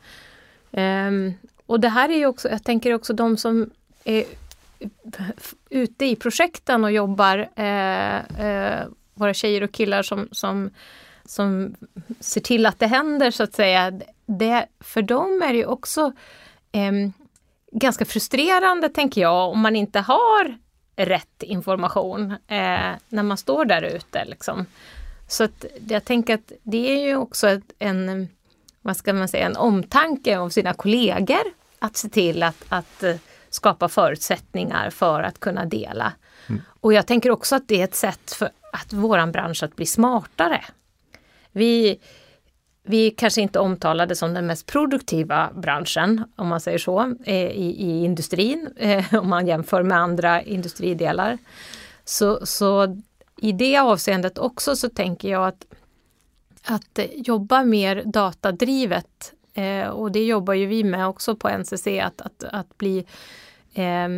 Um, 0.71 1.35
och 1.67 1.81
det 1.81 1.89
här 1.89 2.09
är 2.09 2.17
ju 2.17 2.27
också, 2.27 2.49
jag 2.49 2.65
tänker 2.65 2.95
också 2.95 3.13
de 3.13 3.37
som 3.37 3.71
är 4.05 4.25
ute 5.71 6.07
i 6.07 6.17
projekten 6.17 6.85
och 6.85 6.93
jobbar 6.93 7.49
eh, 7.57 8.17
eh, 8.19 8.87
våra 9.15 9.35
tjejer 9.35 9.63
och 9.63 9.73
killar 9.73 10.03
som, 10.03 10.29
som, 10.33 10.71
som 11.31 11.75
ser 12.21 12.41
till 12.41 12.67
att 12.67 12.79
det 12.79 12.87
händer 12.87 13.31
så 13.31 13.43
att 13.43 13.55
säga. 13.55 14.01
Det, 14.27 14.67
för 14.81 15.03
dem 15.03 15.43
är 15.45 15.53
det 15.53 15.67
också 15.67 16.13
eh, 16.73 16.93
ganska 17.73 18.05
frustrerande 18.05 18.89
tänker 18.89 19.21
jag 19.21 19.51
om 19.51 19.61
man 19.61 19.77
inte 19.77 20.01
har 20.01 20.59
rätt 20.97 21.43
information 21.43 22.31
eh, 22.31 22.93
när 23.09 23.23
man 23.23 23.37
står 23.37 23.65
där 23.65 23.83
ute. 23.83 24.25
Liksom. 24.25 24.67
Så 25.29 25.45
att 25.45 25.65
jag 25.89 26.05
tänker 26.05 26.35
att 26.35 26.53
det 26.63 26.91
är 26.91 27.07
ju 27.07 27.17
också 27.17 27.49
ett, 27.49 27.73
en, 27.79 28.29
vad 28.83 28.97
ska 28.97 29.13
man 29.13 29.29
säga, 29.29 29.47
en 29.47 29.57
omtanke 29.57 30.39
om 30.39 30.51
sina 30.51 30.73
kollegor 30.75 31.45
att 31.79 31.97
se 31.97 32.09
till 32.09 32.43
att, 32.43 32.65
att 32.69 33.03
eh, 33.03 33.17
skapa 33.51 33.89
förutsättningar 33.89 34.91
för 34.91 35.23
att 35.23 35.41
kunna 35.41 35.65
dela. 35.65 36.13
Mm. 36.49 36.63
Och 36.81 36.93
jag 36.93 37.07
tänker 37.07 37.31
också 37.31 37.57
att 37.57 37.69
det 37.69 37.81
är 37.81 37.85
ett 37.85 37.95
sätt 37.95 38.33
för 38.33 38.51
att 38.73 38.93
våran 38.93 39.33
bransch 39.33 39.63
att 39.63 39.77
bli 39.77 39.87
smartare. 39.87 40.65
Vi, 41.59 42.01
vi 42.83 43.11
kanske 43.11 43.41
inte 43.41 43.59
omtalade 43.59 44.17
som 44.17 44.35
den 44.35 44.47
mest 44.47 44.67
produktiva 44.67 45.51
branschen, 45.55 46.25
om 46.37 46.49
man 46.49 46.61
säger 46.61 46.79
så, 46.79 47.15
eh, 47.25 47.51
i, 47.51 47.77
i 47.79 48.05
industrin, 48.05 48.69
eh, 48.77 49.15
om 49.15 49.29
man 49.29 49.47
jämför 49.47 49.83
med 49.83 49.99
andra 49.99 50.43
industridelar. 50.43 51.39
Så, 52.05 52.47
så 52.47 52.97
i 53.37 53.53
det 53.53 53.77
avseendet 53.77 54.39
också 54.39 54.77
så 54.77 54.89
tänker 54.89 55.31
jag 55.31 55.49
att, 55.49 55.67
att 56.65 56.99
jobba 57.15 57.63
mer 57.63 58.03
datadrivet, 58.07 59.33
eh, 59.55 59.89
och 59.89 60.13
det 60.13 60.25
jobbar 60.25 60.55
ju 60.55 60.67
vi 60.67 60.85
med 60.85 61.07
också 61.07 61.37
på 61.37 61.49
NCC, 61.49 61.87
att, 61.87 62.21
att, 62.21 62.45
att 62.45 62.79
bli 62.79 63.07
eh, 63.75 64.09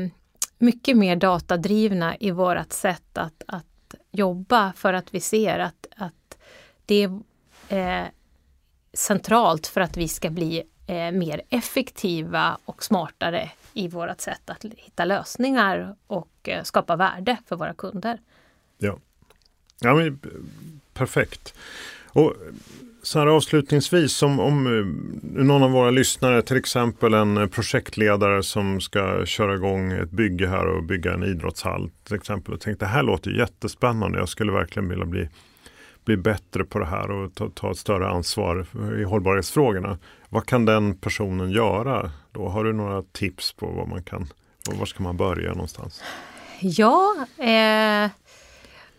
mycket 0.58 0.96
mer 0.96 1.16
datadrivna 1.16 2.16
i 2.20 2.30
vårt 2.30 2.72
sätt 2.72 3.18
att, 3.18 3.42
att 3.46 3.94
jobba 4.10 4.72
för 4.76 4.92
att 4.92 5.14
vi 5.14 5.20
ser 5.20 5.58
att, 5.58 5.86
att 5.96 6.38
det 6.86 7.08
eh, 7.70 8.04
centralt 8.92 9.66
för 9.66 9.80
att 9.80 9.96
vi 9.96 10.08
ska 10.08 10.30
bli 10.30 10.62
eh, 10.86 11.12
mer 11.12 11.42
effektiva 11.50 12.58
och 12.64 12.84
smartare 12.84 13.50
i 13.74 13.88
vårt 13.88 14.20
sätt 14.20 14.50
att 14.50 14.64
hitta 14.76 15.04
lösningar 15.04 15.94
och 16.06 16.30
eh, 16.42 16.62
skapa 16.62 16.96
värde 16.96 17.36
för 17.46 17.56
våra 17.56 17.74
kunder. 17.74 18.18
Ja, 18.78 18.98
ja 19.80 19.94
men, 19.94 20.20
perfekt. 20.94 21.54
Och 22.06 22.34
så 23.02 23.18
här 23.18 23.26
avslutningsvis, 23.26 24.22
om, 24.22 24.40
om 24.40 24.66
eh, 24.66 25.42
någon 25.44 25.62
av 25.62 25.70
våra 25.70 25.90
lyssnare, 25.90 26.42
till 26.42 26.56
exempel 26.56 27.14
en 27.14 27.48
projektledare 27.48 28.42
som 28.42 28.80
ska 28.80 29.26
köra 29.26 29.54
igång 29.54 29.92
ett 29.92 30.10
bygge 30.10 30.48
här 30.48 30.66
och 30.66 30.84
bygga 30.84 31.14
en 31.14 31.24
idrottshall 31.24 31.90
till 32.04 32.16
exempel 32.16 32.54
och 32.54 32.60
tänkte 32.60 32.84
det 32.84 32.88
här 32.88 33.02
låter 33.02 33.30
jättespännande, 33.30 34.18
jag 34.18 34.28
skulle 34.28 34.52
verkligen 34.52 34.88
vilja 34.88 35.04
bli, 35.04 35.28
bli 36.04 36.16
bättre 36.16 36.64
på 36.64 36.78
det 36.78 36.86
här 36.86 37.10
och 37.10 37.34
ta, 37.34 37.50
ta 37.54 37.70
ett 37.70 37.78
större 37.78 38.08
ansvar 38.08 38.66
i 39.00 39.02
hållbarhetsfrågorna. 39.02 39.98
Vad 40.28 40.46
kan 40.46 40.64
den 40.64 40.94
personen 40.94 41.50
göra? 41.50 42.10
Då 42.32 42.48
Har 42.48 42.64
du 42.64 42.72
några 42.72 43.02
tips 43.02 43.52
på 43.52 43.66
vad 43.66 43.88
man 43.88 44.02
kan, 44.02 44.28
var 44.70 44.86
ska 44.86 45.02
man 45.02 45.16
börja 45.16 45.52
någonstans? 45.52 46.02
Ja, 46.60 47.26
eh 47.38 48.10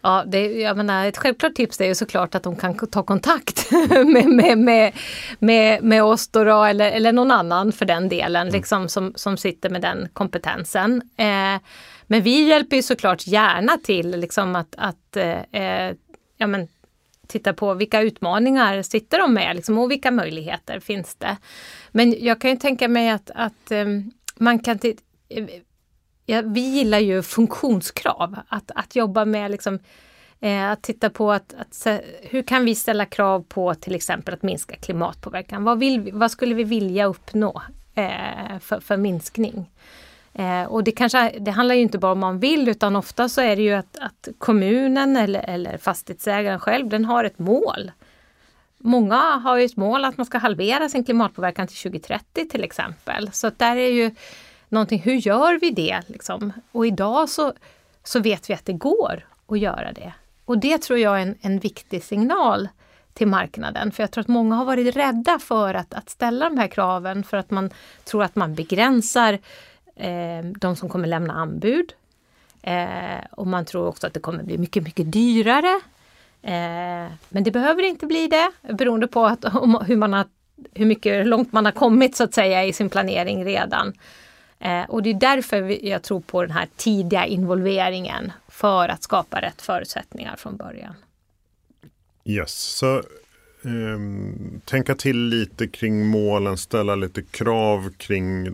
Ja, 0.04 0.24
det, 0.28 0.52
jag 0.52 0.78
menar, 0.78 1.06
ett 1.06 1.18
självklart 1.18 1.56
tips 1.56 1.82
är 1.82 1.86
ju 1.86 1.96
såklart 1.96 2.36
att 2.36 2.44
de 2.44 2.56
kan 2.56 2.78
ta 2.78 3.04
kontakt 3.04 3.72
med, 4.06 4.28
med, 4.28 4.58
med, 4.58 4.94
med, 5.40 5.84
med 5.84 6.04
oss 6.04 6.28
då, 6.28 6.64
eller, 6.64 6.92
eller 6.92 7.12
någon 7.12 7.32
annan 7.32 7.72
för 7.72 7.86
den 7.86 8.10
delen, 8.10 8.42
mm. 8.42 8.54
liksom, 8.54 8.90
som, 8.90 9.14
som 9.16 9.38
sitter 9.38 9.70
med 9.70 9.82
den 9.82 10.10
kompetensen. 10.14 11.02
Eh, 11.18 11.62
men 12.08 12.22
vi 12.22 12.44
hjälper 12.44 12.76
ju 12.76 12.82
såklart 12.82 13.28
gärna 13.28 13.78
till 13.78 14.10
liksom 14.10 14.56
att, 14.56 14.76
att 14.78 15.18
eh, 15.18 15.92
ja, 16.38 16.48
men, 16.48 16.68
titta 17.32 17.54
på 17.54 17.74
vilka 17.74 18.02
utmaningar 18.02 18.82
sitter 18.82 19.20
de 19.20 19.34
med 19.34 19.56
liksom, 19.56 19.78
och 19.78 19.92
vilka 19.92 20.12
möjligheter 20.12 20.80
finns 20.80 21.16
det. 21.16 21.38
Men 21.92 22.16
jag 22.20 22.42
kan 22.42 22.52
ju 22.52 22.58
tänka 22.58 22.88
mig 22.88 23.10
att, 23.10 23.32
att 23.36 23.72
eh, 23.72 23.86
man 24.36 24.60
kan 24.60 24.80
eh, 25.30 25.46
ja, 26.26 26.42
vi 26.46 26.62
gillar 26.62 27.00
ju 27.00 27.22
funktionskrav. 27.22 28.36
Att, 28.48 28.72
att 28.76 28.96
jobba 28.96 29.26
med 29.26 29.52
liksom, 29.52 29.80
eh, 30.40 30.72
att 30.72 30.82
titta 30.82 31.10
på 31.10 31.32
att, 31.32 31.54
att, 31.54 31.88
hur 32.22 32.44
kan 32.44 32.66
vi 32.66 32.76
ställa 32.76 33.06
krav 33.06 33.44
på 33.50 33.76
till 33.76 33.96
exempel 33.96 34.34
att 34.34 34.44
minska 34.44 34.76
klimatpåverkan. 34.76 35.64
Vad, 35.64 35.80
vill 35.80 36.02
vi, 36.02 36.12
vad 36.12 36.32
skulle 36.32 36.56
vi 36.56 36.64
vilja 36.64 37.06
uppnå 37.06 37.62
eh, 37.96 38.60
för, 38.60 38.80
för 38.80 38.98
minskning? 38.98 39.70
Eh, 40.34 40.64
och 40.64 40.84
det, 40.84 40.92
kanske, 40.92 41.36
det 41.40 41.52
handlar 41.52 41.76
ju 41.76 41.82
inte 41.82 41.98
bara 41.98 42.12
om 42.12 42.20
man 42.20 42.40
vill 42.40 42.70
utan 42.70 42.96
ofta 42.96 43.30
så 43.30 43.42
är 43.42 43.56
det 43.56 43.62
ju 43.62 43.74
att, 43.74 43.98
att 44.00 44.28
kommunen 44.38 45.18
eller, 45.18 45.50
eller 45.50 45.78
fastighetsägaren 45.78 46.60
själv 46.60 46.90
den 46.90 47.06
har 47.06 47.24
ett 47.24 47.40
mål. 47.40 47.92
Många 48.78 49.16
har 49.16 49.58
ju 49.58 49.66
ett 49.66 49.78
mål 49.78 50.06
att 50.06 50.18
man 50.18 50.26
ska 50.26 50.38
halvera 50.38 50.90
sin 50.90 51.04
klimatpåverkan 51.04 51.68
till 51.68 51.78
2030 51.78 52.50
till 52.50 52.64
exempel. 52.64 53.30
Så 53.32 53.48
att 53.48 53.60
där 53.60 53.76
är 53.76 53.92
ju 53.92 54.12
någonting, 54.70 55.00
hur 55.00 55.14
gör 55.14 55.60
vi 55.60 55.70
det? 55.70 56.02
Liksom? 56.08 56.54
Och 56.72 56.88
idag 56.88 57.30
så, 57.30 57.54
så 58.04 58.20
vet 58.20 58.50
vi 58.50 58.54
att 58.54 58.66
det 58.66 58.74
går 58.74 59.26
att 59.48 59.60
göra 59.60 59.92
det. 59.92 60.14
Och 60.46 60.58
det 60.58 60.78
tror 60.78 61.00
jag 61.00 61.18
är 61.18 61.22
en, 61.22 61.38
en 61.42 61.60
viktig 61.60 62.04
signal 62.04 62.70
till 63.14 63.28
marknaden. 63.28 63.92
För 63.92 64.04
jag 64.04 64.12
tror 64.12 64.22
att 64.22 64.28
många 64.28 64.56
har 64.56 64.66
varit 64.66 64.96
rädda 64.96 65.40
för 65.40 65.74
att, 65.74 65.94
att 65.94 66.10
ställa 66.10 66.50
de 66.50 66.58
här 66.58 66.68
kraven 66.68 67.24
för 67.24 67.38
att 67.38 67.52
man 67.52 67.70
tror 68.04 68.24
att 68.24 68.36
man 68.36 68.56
begränsar 68.56 69.40
eh, 70.02 70.46
de 70.60 70.76
som 70.76 70.90
kommer 70.90 71.08
lämna 71.08 71.34
anbud. 71.34 71.94
Eh, 72.62 73.26
och 73.32 73.48
man 73.48 73.66
tror 73.66 73.88
också 73.88 74.08
att 74.08 74.14
det 74.14 74.20
kommer 74.20 74.44
bli 74.44 74.58
mycket, 74.58 74.84
mycket 74.84 75.12
dyrare. 75.12 75.82
Eh, 76.42 77.12
men 77.30 77.44
det 77.44 77.52
behöver 77.52 77.84
inte 77.84 78.06
bli 78.06 78.28
det 78.28 78.74
beroende 78.74 79.08
på 79.08 79.26
att, 79.26 79.46
om, 79.56 79.84
hur, 79.88 79.96
man 79.96 80.14
har, 80.14 80.26
hur 80.74 80.86
mycket 80.86 81.28
långt 81.28 81.54
man 81.54 81.66
har 81.66 81.72
kommit 81.72 82.16
så 82.16 82.24
att 82.24 82.34
säga 82.34 82.66
i 82.66 82.74
sin 82.74 82.90
planering 82.90 83.46
redan. 83.46 83.94
Eh, 84.60 84.84
och 84.84 85.04
det 85.04 85.10
är 85.10 85.14
därför 85.14 85.86
jag 85.86 86.02
tror 86.04 86.20
på 86.20 86.42
den 86.42 86.52
här 86.52 86.68
tidiga 86.76 87.26
involveringen 87.26 88.32
för 88.48 88.90
att 88.90 89.04
skapa 89.04 89.42
rätt 89.42 89.62
förutsättningar 89.62 90.36
från 90.36 90.58
början. 90.58 90.96
Yes, 92.26 92.54
så 92.54 93.04
um, 93.62 94.62
tänka 94.66 94.96
till 94.96 95.28
lite 95.28 95.68
kring 95.68 96.06
målen, 96.08 96.58
ställa 96.58 96.96
lite 96.96 97.22
krav 97.22 97.92
kring, 97.98 98.48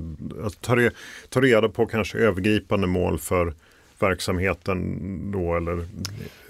att 0.44 0.62
ta, 0.62 0.76
re, 0.76 0.92
ta 1.30 1.42
reda 1.42 1.70
på 1.70 1.86
kanske 1.86 2.18
övergripande 2.18 2.88
mål 2.88 3.20
för 3.20 3.54
verksamheten 4.00 5.32
då 5.32 5.58
eller 5.58 5.88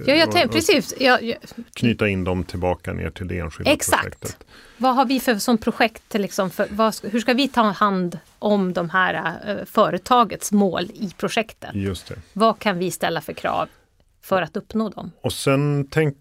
Ja, 0.06 0.14
jag 0.14 0.32
tänkte 0.32 0.58
precis. 0.58 0.94
Jag, 1.00 1.24
jag, 1.24 1.38
knyta 1.74 2.08
in 2.08 2.24
dem 2.24 2.44
tillbaka 2.44 2.94
ner 2.94 3.10
till 3.10 3.28
det 3.28 3.40
enskilda 3.40 3.72
exakt. 3.72 4.04
projektet. 4.04 4.38
Vad 4.78 4.96
har 4.96 5.06
vi 5.06 5.20
för 5.20 5.36
som 5.36 5.58
projekt, 5.58 6.14
liksom 6.14 6.50
för, 6.50 6.68
vad, 6.72 6.96
hur 7.04 7.20
ska 7.20 7.34
vi 7.34 7.48
ta 7.48 7.62
hand 7.62 8.20
om 8.40 8.74
de 8.74 8.90
här 8.90 9.40
uh, 9.50 9.66
företagets 9.66 10.52
mål 10.52 10.84
i 10.84 11.12
projektet? 11.18 11.70
Just 11.74 12.08
det. 12.08 12.16
Vad 12.34 12.60
kan 12.60 12.78
vi 12.80 12.92
ställa 12.92 13.22
för 13.22 13.34
krav 13.34 13.70
för 14.28 14.42
att 14.42 14.58
uppnå 14.58 14.90
dem? 14.90 15.12
Och 15.22 15.34
sen 15.34 15.88
tänk 15.92 16.16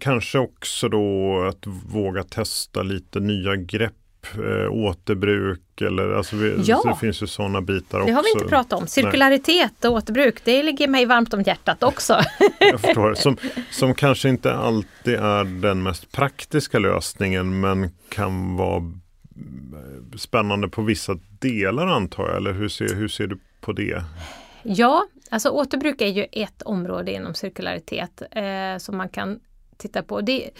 kanske 0.00 0.38
också 0.38 0.88
då 0.88 1.40
att 1.48 1.66
våga 1.86 2.22
testa 2.22 2.82
lite 2.82 3.20
nya 3.20 3.56
grepp 3.56 3.92
eh, 4.34 4.72
återbruk 4.72 5.80
eller 5.80 6.12
alltså 6.12 6.36
vi, 6.36 6.54
Ja. 6.64 6.82
det 6.84 7.00
finns 7.00 7.22
ju 7.22 7.26
sådana 7.26 7.60
bitar 7.60 7.98
också. 7.98 8.06
Det 8.06 8.12
har 8.12 8.22
vi 8.22 8.30
inte 8.30 8.44
pratat 8.44 8.80
om. 8.80 8.86
Cirkularitet 8.86 9.84
och 9.84 9.92
återbruk, 9.92 10.44
det 10.44 10.62
ligger 10.62 10.88
mig 10.88 11.06
varmt 11.06 11.34
om 11.34 11.42
hjärtat 11.42 11.82
också. 11.82 12.20
Jag 12.60 12.80
förstår. 12.80 13.14
Som, 13.14 13.36
som 13.70 13.94
kanske 13.94 14.28
inte 14.28 14.54
alltid 14.54 15.14
är 15.14 15.44
den 15.44 15.82
mest 15.82 16.12
praktiska 16.12 16.78
lösningen 16.78 17.60
men 17.60 17.90
kan 18.08 18.56
vara 18.56 18.76
eh, 18.76 20.16
spännande 20.16 20.68
på 20.68 20.82
vissa 20.82 21.18
delar 21.38 21.86
antar 21.86 22.28
jag. 22.28 22.36
Eller 22.36 22.52
hur 22.52 22.68
ser, 22.68 22.94
hur 22.94 23.08
ser 23.08 23.26
du 23.26 23.38
på 23.60 23.72
det? 23.72 24.04
Ja, 24.68 25.06
alltså 25.30 25.50
återbruk 25.50 26.00
är 26.00 26.06
ju 26.06 26.26
ett 26.32 26.62
område 26.62 27.12
inom 27.12 27.34
cirkularitet 27.34 28.22
eh, 28.30 28.78
som 28.78 28.96
man 28.96 29.08
kan 29.08 29.40
titta 29.76 30.02
på. 30.02 30.20
Det, 30.20 30.50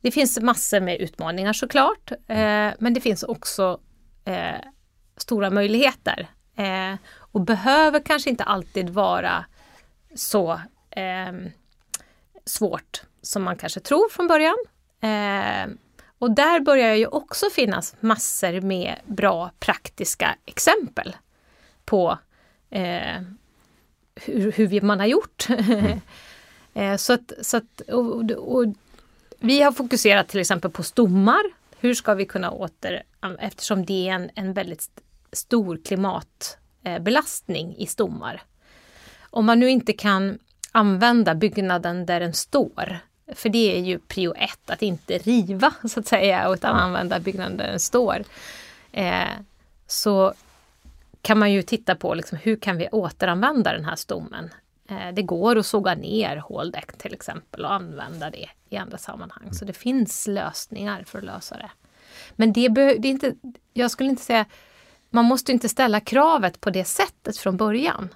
det 0.00 0.10
finns 0.10 0.40
massor 0.40 0.80
med 0.80 1.00
utmaningar 1.00 1.52
såklart, 1.52 2.12
eh, 2.12 2.70
men 2.78 2.94
det 2.94 3.00
finns 3.00 3.22
också 3.22 3.80
eh, 4.24 4.60
stora 5.16 5.50
möjligheter. 5.50 6.28
Eh, 6.56 6.94
och 7.14 7.40
behöver 7.40 8.00
kanske 8.00 8.30
inte 8.30 8.44
alltid 8.44 8.90
vara 8.90 9.44
så 10.14 10.52
eh, 10.90 11.32
svårt 12.44 13.02
som 13.22 13.42
man 13.42 13.56
kanske 13.56 13.80
tror 13.80 14.08
från 14.08 14.28
början. 14.28 14.56
Eh, 15.00 15.74
och 16.18 16.30
där 16.30 16.60
börjar 16.60 16.94
ju 16.94 17.06
också 17.06 17.50
finnas 17.50 17.96
massor 18.00 18.60
med 18.60 18.96
bra 19.04 19.50
praktiska 19.58 20.36
exempel 20.46 21.16
på 21.84 22.18
eh, 22.70 23.22
hur, 24.14 24.52
hur 24.52 24.80
man 24.80 25.00
har 25.00 25.06
gjort. 25.06 25.46
Eh, 26.74 26.96
så 26.96 27.12
att, 27.12 27.32
så 27.40 27.56
att, 27.56 27.80
och, 27.80 28.30
och, 28.30 28.64
vi 29.38 29.62
har 29.62 29.72
fokuserat 29.72 30.28
till 30.28 30.40
exempel 30.40 30.70
på 30.70 30.82
stommar. 30.82 31.42
Hur 31.78 31.94
ska 31.94 32.14
vi 32.14 32.26
kunna 32.26 32.50
åter, 32.50 33.02
eftersom 33.38 33.84
det 33.84 34.08
är 34.08 34.12
en, 34.12 34.30
en 34.34 34.52
väldigt 34.52 34.80
st- 34.80 35.02
stor 35.32 35.80
klimatbelastning 35.84 37.76
i 37.76 37.86
stommar. 37.86 38.42
Om 39.30 39.44
man 39.44 39.60
nu 39.60 39.70
inte 39.70 39.92
kan 39.92 40.38
använda 40.72 41.34
byggnaden 41.34 42.06
där 42.06 42.20
den 42.20 42.34
står, 42.34 42.98
för 43.34 43.48
det 43.48 43.76
är 43.76 43.80
ju 43.80 43.98
prio 43.98 44.34
ett, 44.34 44.70
att 44.70 44.82
inte 44.82 45.18
riva 45.18 45.74
så 45.88 46.00
att 46.00 46.06
säga, 46.06 46.52
utan 46.52 46.76
använda 46.76 47.20
byggnaden 47.20 47.56
där 47.56 47.68
den 47.68 47.80
står. 47.80 48.24
Eh, 48.92 49.28
så 49.86 50.34
kan 51.22 51.38
man 51.38 51.52
ju 51.52 51.62
titta 51.62 51.94
på 51.94 52.14
liksom, 52.14 52.38
hur 52.42 52.56
kan 52.56 52.76
vi 52.76 52.88
återanvända 52.88 53.72
den 53.72 53.84
här 53.84 53.96
stommen. 53.96 54.50
Eh, 54.88 55.14
det 55.14 55.22
går 55.22 55.58
att 55.58 55.66
såga 55.66 55.94
ner 55.94 56.36
håldäck 56.36 56.98
till 56.98 57.14
exempel 57.14 57.64
och 57.64 57.72
använda 57.72 58.30
det 58.30 58.48
i 58.68 58.76
andra 58.76 58.98
sammanhang. 58.98 59.52
Så 59.52 59.64
det 59.64 59.72
finns 59.72 60.26
lösningar 60.26 61.02
för 61.06 61.18
att 61.18 61.24
lösa 61.24 61.56
det. 61.56 61.70
Men 62.32 62.52
det, 62.52 62.68
det 62.68 63.08
är 63.08 63.10
inte, 63.10 63.34
jag 63.72 63.90
skulle 63.90 64.10
inte 64.10 64.22
säga, 64.22 64.44
man 65.10 65.24
måste 65.24 65.52
inte 65.52 65.68
ställa 65.68 66.00
kravet 66.00 66.60
på 66.60 66.70
det 66.70 66.84
sättet 66.84 67.36
från 67.36 67.56
början. 67.56 68.08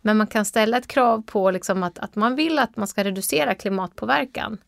Men 0.00 0.16
man 0.16 0.26
kan 0.26 0.44
ställa 0.44 0.78
ett 0.78 0.86
krav 0.86 1.22
på 1.26 1.50
liksom 1.50 1.82
att, 1.82 1.98
att 1.98 2.14
man 2.14 2.36
vill 2.36 2.58
att 2.58 2.76
man 2.76 2.88
ska 2.88 3.04
reducera 3.04 3.54
klimatpåverkan. 3.54 4.58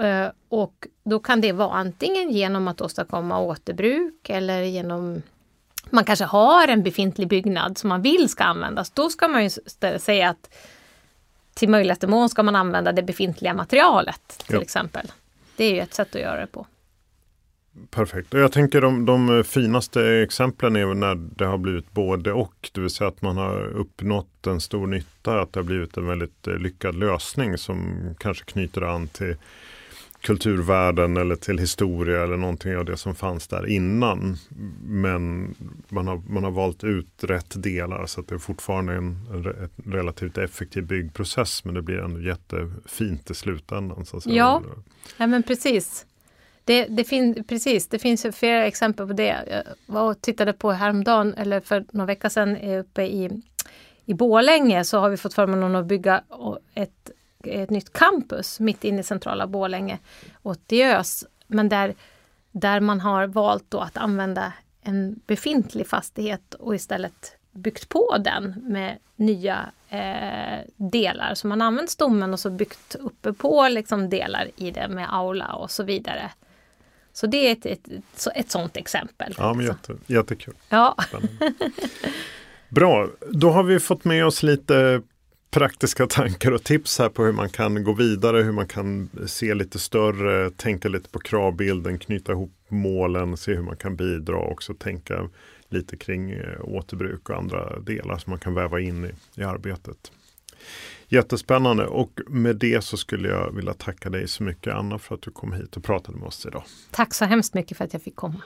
Eh, 0.00 0.28
och 0.48 0.86
då 1.04 1.18
kan 1.18 1.40
det 1.40 1.52
vara 1.52 1.72
antingen 1.72 2.30
genom 2.30 2.68
att 2.68 2.80
åstadkomma 2.80 3.40
återbruk 3.40 4.30
eller 4.30 4.62
genom 4.62 5.22
man 5.90 6.04
kanske 6.04 6.24
har 6.24 6.68
en 6.68 6.82
befintlig 6.82 7.28
byggnad 7.28 7.78
som 7.78 7.88
man 7.88 8.02
vill 8.02 8.28
ska 8.28 8.44
användas. 8.44 8.90
Då 8.90 9.10
ska 9.10 9.28
man 9.28 9.44
ju 9.44 9.50
säga 9.98 10.30
att 10.30 10.54
till 11.54 11.68
möjligaste 11.68 12.06
mån 12.06 12.28
ska 12.28 12.42
man 12.42 12.56
använda 12.56 12.92
det 12.92 13.02
befintliga 13.02 13.54
materialet 13.54 14.42
till 14.46 14.54
Ja. 14.56 14.62
exempel. 14.62 15.12
Det 15.56 15.64
är 15.64 15.74
ju 15.74 15.80
ett 15.80 15.94
sätt 15.94 16.14
att 16.14 16.20
göra 16.20 16.40
det 16.40 16.46
på. 16.46 16.66
Perfekt. 17.90 18.34
Och 18.34 18.40
jag 18.40 18.52
tänker 18.52 18.80
de, 18.80 19.06
de 19.06 19.44
finaste 19.44 20.04
exemplen 20.06 20.76
är 20.76 20.94
när 20.94 21.14
det 21.14 21.44
har 21.46 21.58
blivit 21.58 21.92
både 21.92 22.32
och. 22.32 22.70
Det 22.72 22.80
vill 22.80 22.90
säga 22.90 23.08
att 23.08 23.22
man 23.22 23.36
har 23.36 23.66
uppnått 23.66 24.46
en 24.46 24.60
stor 24.60 24.86
nytta. 24.86 25.40
Att 25.40 25.52
det 25.52 25.60
har 25.60 25.64
blivit 25.64 25.96
en 25.96 26.06
väldigt 26.06 26.46
eh, 26.46 26.54
lyckad 26.54 26.94
lösning 26.94 27.58
som 27.58 27.98
kanske 28.18 28.44
knyter 28.44 28.82
an 28.82 29.08
till 29.08 29.36
kulturvärden 30.26 31.16
eller 31.16 31.36
till 31.36 31.58
historia 31.58 32.22
eller 32.22 32.36
någonting 32.36 32.76
av 32.76 32.84
det 32.84 32.96
som 32.96 33.14
fanns 33.14 33.48
där 33.48 33.66
innan. 33.66 34.36
Men 34.82 35.54
man 35.88 36.08
har, 36.08 36.22
man 36.28 36.44
har 36.44 36.50
valt 36.50 36.84
ut 36.84 37.24
rätt 37.24 37.62
delar 37.62 38.06
så 38.06 38.20
att 38.20 38.28
det 38.28 38.34
är 38.34 38.38
fortfarande 38.38 38.94
en, 38.94 39.18
en 39.32 39.68
relativt 39.92 40.38
effektiv 40.38 40.86
byggprocess 40.86 41.64
men 41.64 41.74
det 41.74 41.82
blir 41.82 41.98
ändå 41.98 42.20
jättefint 42.20 43.30
i 43.30 43.34
slutändan. 43.34 44.06
Så 44.06 44.16
att 44.16 44.22
säga. 44.22 44.36
Ja. 44.36 44.62
Ja 45.16 45.26
men 45.26 45.42
precis. 45.42 46.06
Det, 46.64 46.84
det, 46.84 47.04
fin, 47.04 47.44
precis. 47.48 47.88
det 47.88 47.98
finns 47.98 48.26
flera 48.32 48.66
exempel 48.66 49.06
på 49.06 49.12
det. 49.12 49.36
Jag 49.50 49.62
var 49.86 50.10
och 50.10 50.20
tittade 50.20 50.52
på 50.52 50.72
häromdagen, 50.72 51.34
eller 51.34 51.60
för 51.60 51.84
några 51.92 52.06
veckor 52.06 52.28
sedan 52.28 52.56
eh, 52.56 52.80
uppe 52.80 53.02
i, 53.02 53.42
i 54.04 54.14
Borlänge 54.14 54.84
så 54.84 54.98
har 54.98 55.08
vi 55.10 55.16
fått 55.16 55.34
förmånen 55.34 55.76
att 55.76 55.86
bygga 55.86 56.22
ett, 56.74 57.10
ett 57.48 57.70
nytt 57.70 57.92
campus 57.92 58.60
mitt 58.60 58.84
inne 58.84 59.00
i 59.00 59.02
centrala 59.02 59.46
Borlänge 59.46 59.98
åt 60.42 60.68
Diös. 60.68 61.24
Men 61.46 61.68
där, 61.68 61.94
där 62.52 62.80
man 62.80 63.00
har 63.00 63.26
valt 63.26 63.74
att 63.74 63.96
använda 63.96 64.52
en 64.82 65.20
befintlig 65.26 65.86
fastighet 65.86 66.54
och 66.54 66.74
istället 66.74 67.36
byggt 67.52 67.88
på 67.88 68.16
den 68.24 68.54
med 68.62 68.98
nya 69.16 69.66
eh, 69.88 70.58
delar. 70.76 71.34
Så 71.34 71.46
man 71.46 71.60
har 71.60 71.66
använt 71.66 71.90
stommen 71.90 72.32
och 72.32 72.40
så 72.40 72.50
byggt 72.50 72.94
uppe 72.94 73.32
på 73.32 73.68
liksom 73.68 74.10
delar 74.10 74.50
i 74.56 74.70
det 74.70 74.88
med 74.88 75.14
aula 75.14 75.52
och 75.52 75.70
så 75.70 75.82
vidare. 75.82 76.30
Så 77.12 77.26
det 77.26 77.36
är 77.48 77.52
ett, 77.52 77.66
ett, 77.66 77.88
ett, 77.88 78.26
ett 78.34 78.50
sådant 78.50 78.76
exempel. 78.76 79.34
Ja, 79.38 79.54
men 79.54 79.66
jätte, 79.66 79.96
jättekul. 80.06 80.54
ja. 80.68 80.96
Bra, 82.68 83.08
då 83.30 83.50
har 83.50 83.62
vi 83.62 83.80
fått 83.80 84.04
med 84.04 84.26
oss 84.26 84.42
lite 84.42 85.02
praktiska 85.56 86.06
tankar 86.06 86.52
och 86.52 86.64
tips 86.64 86.98
här 86.98 87.08
på 87.08 87.24
hur 87.24 87.32
man 87.32 87.48
kan 87.48 87.84
gå 87.84 87.92
vidare, 87.92 88.42
hur 88.42 88.52
man 88.52 88.68
kan 88.68 89.08
se 89.26 89.54
lite 89.54 89.78
större, 89.78 90.50
tänka 90.50 90.88
lite 90.88 91.08
på 91.08 91.18
kravbilden, 91.18 91.98
knyta 91.98 92.32
ihop 92.32 92.52
målen, 92.68 93.36
se 93.36 93.54
hur 93.54 93.62
man 93.62 93.76
kan 93.76 93.96
bidra 93.96 94.36
och 94.36 94.52
också 94.52 94.74
tänka 94.74 95.28
lite 95.68 95.96
kring 95.96 96.30
eh, 96.30 96.60
återbruk 96.60 97.30
och 97.30 97.36
andra 97.36 97.78
delar 97.78 98.18
som 98.18 98.30
man 98.30 98.38
kan 98.38 98.54
väva 98.54 98.80
in 98.80 99.04
i, 99.04 99.40
i 99.40 99.44
arbetet. 99.44 100.12
Jättespännande 101.08 101.86
och 101.86 102.20
med 102.28 102.56
det 102.56 102.84
så 102.84 102.96
skulle 102.96 103.28
jag 103.28 103.52
vilja 103.52 103.74
tacka 103.74 104.10
dig 104.10 104.28
så 104.28 104.42
mycket 104.42 104.74
Anna 104.74 104.98
för 104.98 105.14
att 105.14 105.22
du 105.22 105.30
kom 105.30 105.52
hit 105.52 105.76
och 105.76 105.84
pratade 105.84 106.18
med 106.18 106.26
oss 106.26 106.46
idag. 106.46 106.64
Tack 106.90 107.14
så 107.14 107.24
hemskt 107.24 107.54
mycket 107.54 107.76
för 107.76 107.84
att 107.84 107.92
jag 107.92 108.02
fick 108.02 108.16
komma. 108.16 108.42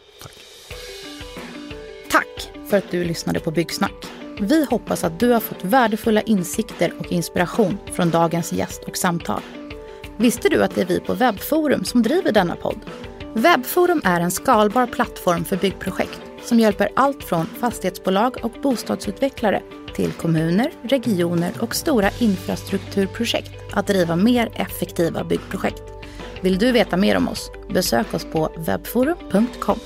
Tack 2.11 2.51
för 2.69 2.77
att 2.77 2.91
du 2.91 3.05
lyssnade 3.05 3.41
på 3.41 3.51
Byggsnack. 3.51 4.11
Vi 4.43 4.65
hoppas 4.65 5.05
att 5.05 5.21
du 5.21 5.31
har 5.31 5.41
fått 5.41 5.65
värdefulla 5.65 6.21
insikter 6.23 6.93
och 6.99 7.13
inspiration 7.13 7.79
från 7.93 8.11
dagens 8.11 8.53
gäst 8.53 8.85
och 8.85 8.97
samtal. 8.97 9.41
Visste 10.17 10.49
du 10.49 10.63
att 10.63 10.75
det 10.75 10.81
är 10.81 10.87
vi 10.87 11.01
på 11.01 11.15
Webforum 11.15 11.85
som 11.85 12.03
driver 12.03 12.33
denna 12.33 12.57
podd? 12.57 12.79
Webforum 13.35 14.01
är 14.05 14.21
en 14.21 14.31
skalbar 14.31 14.87
plattform 14.87 15.45
för 15.45 15.57
byggprojekt 15.57 16.21
som 16.45 16.61
hjälper 16.61 16.89
allt 16.97 17.25
från 17.25 17.47
fastighetsbolag 17.47 18.37
och 18.43 18.53
bostadsutvecklare 18.63 19.63
till 19.95 20.13
kommuner, 20.13 20.73
regioner 20.83 21.53
och 21.61 21.75
stora 21.75 22.11
infrastrukturprojekt 22.19 23.51
att 23.73 23.87
driva 23.87 24.17
mer 24.17 24.51
effektiva 24.55 25.25
byggprojekt. 25.25 25.83
Vill 26.41 26.59
du 26.59 26.73
veta 26.73 26.97
mer 26.97 27.17
om 27.17 27.29
oss? 27.29 27.51
Besök 27.75 28.15
oss 28.15 28.27
på 28.33 28.53
webforum.com. 28.57 29.79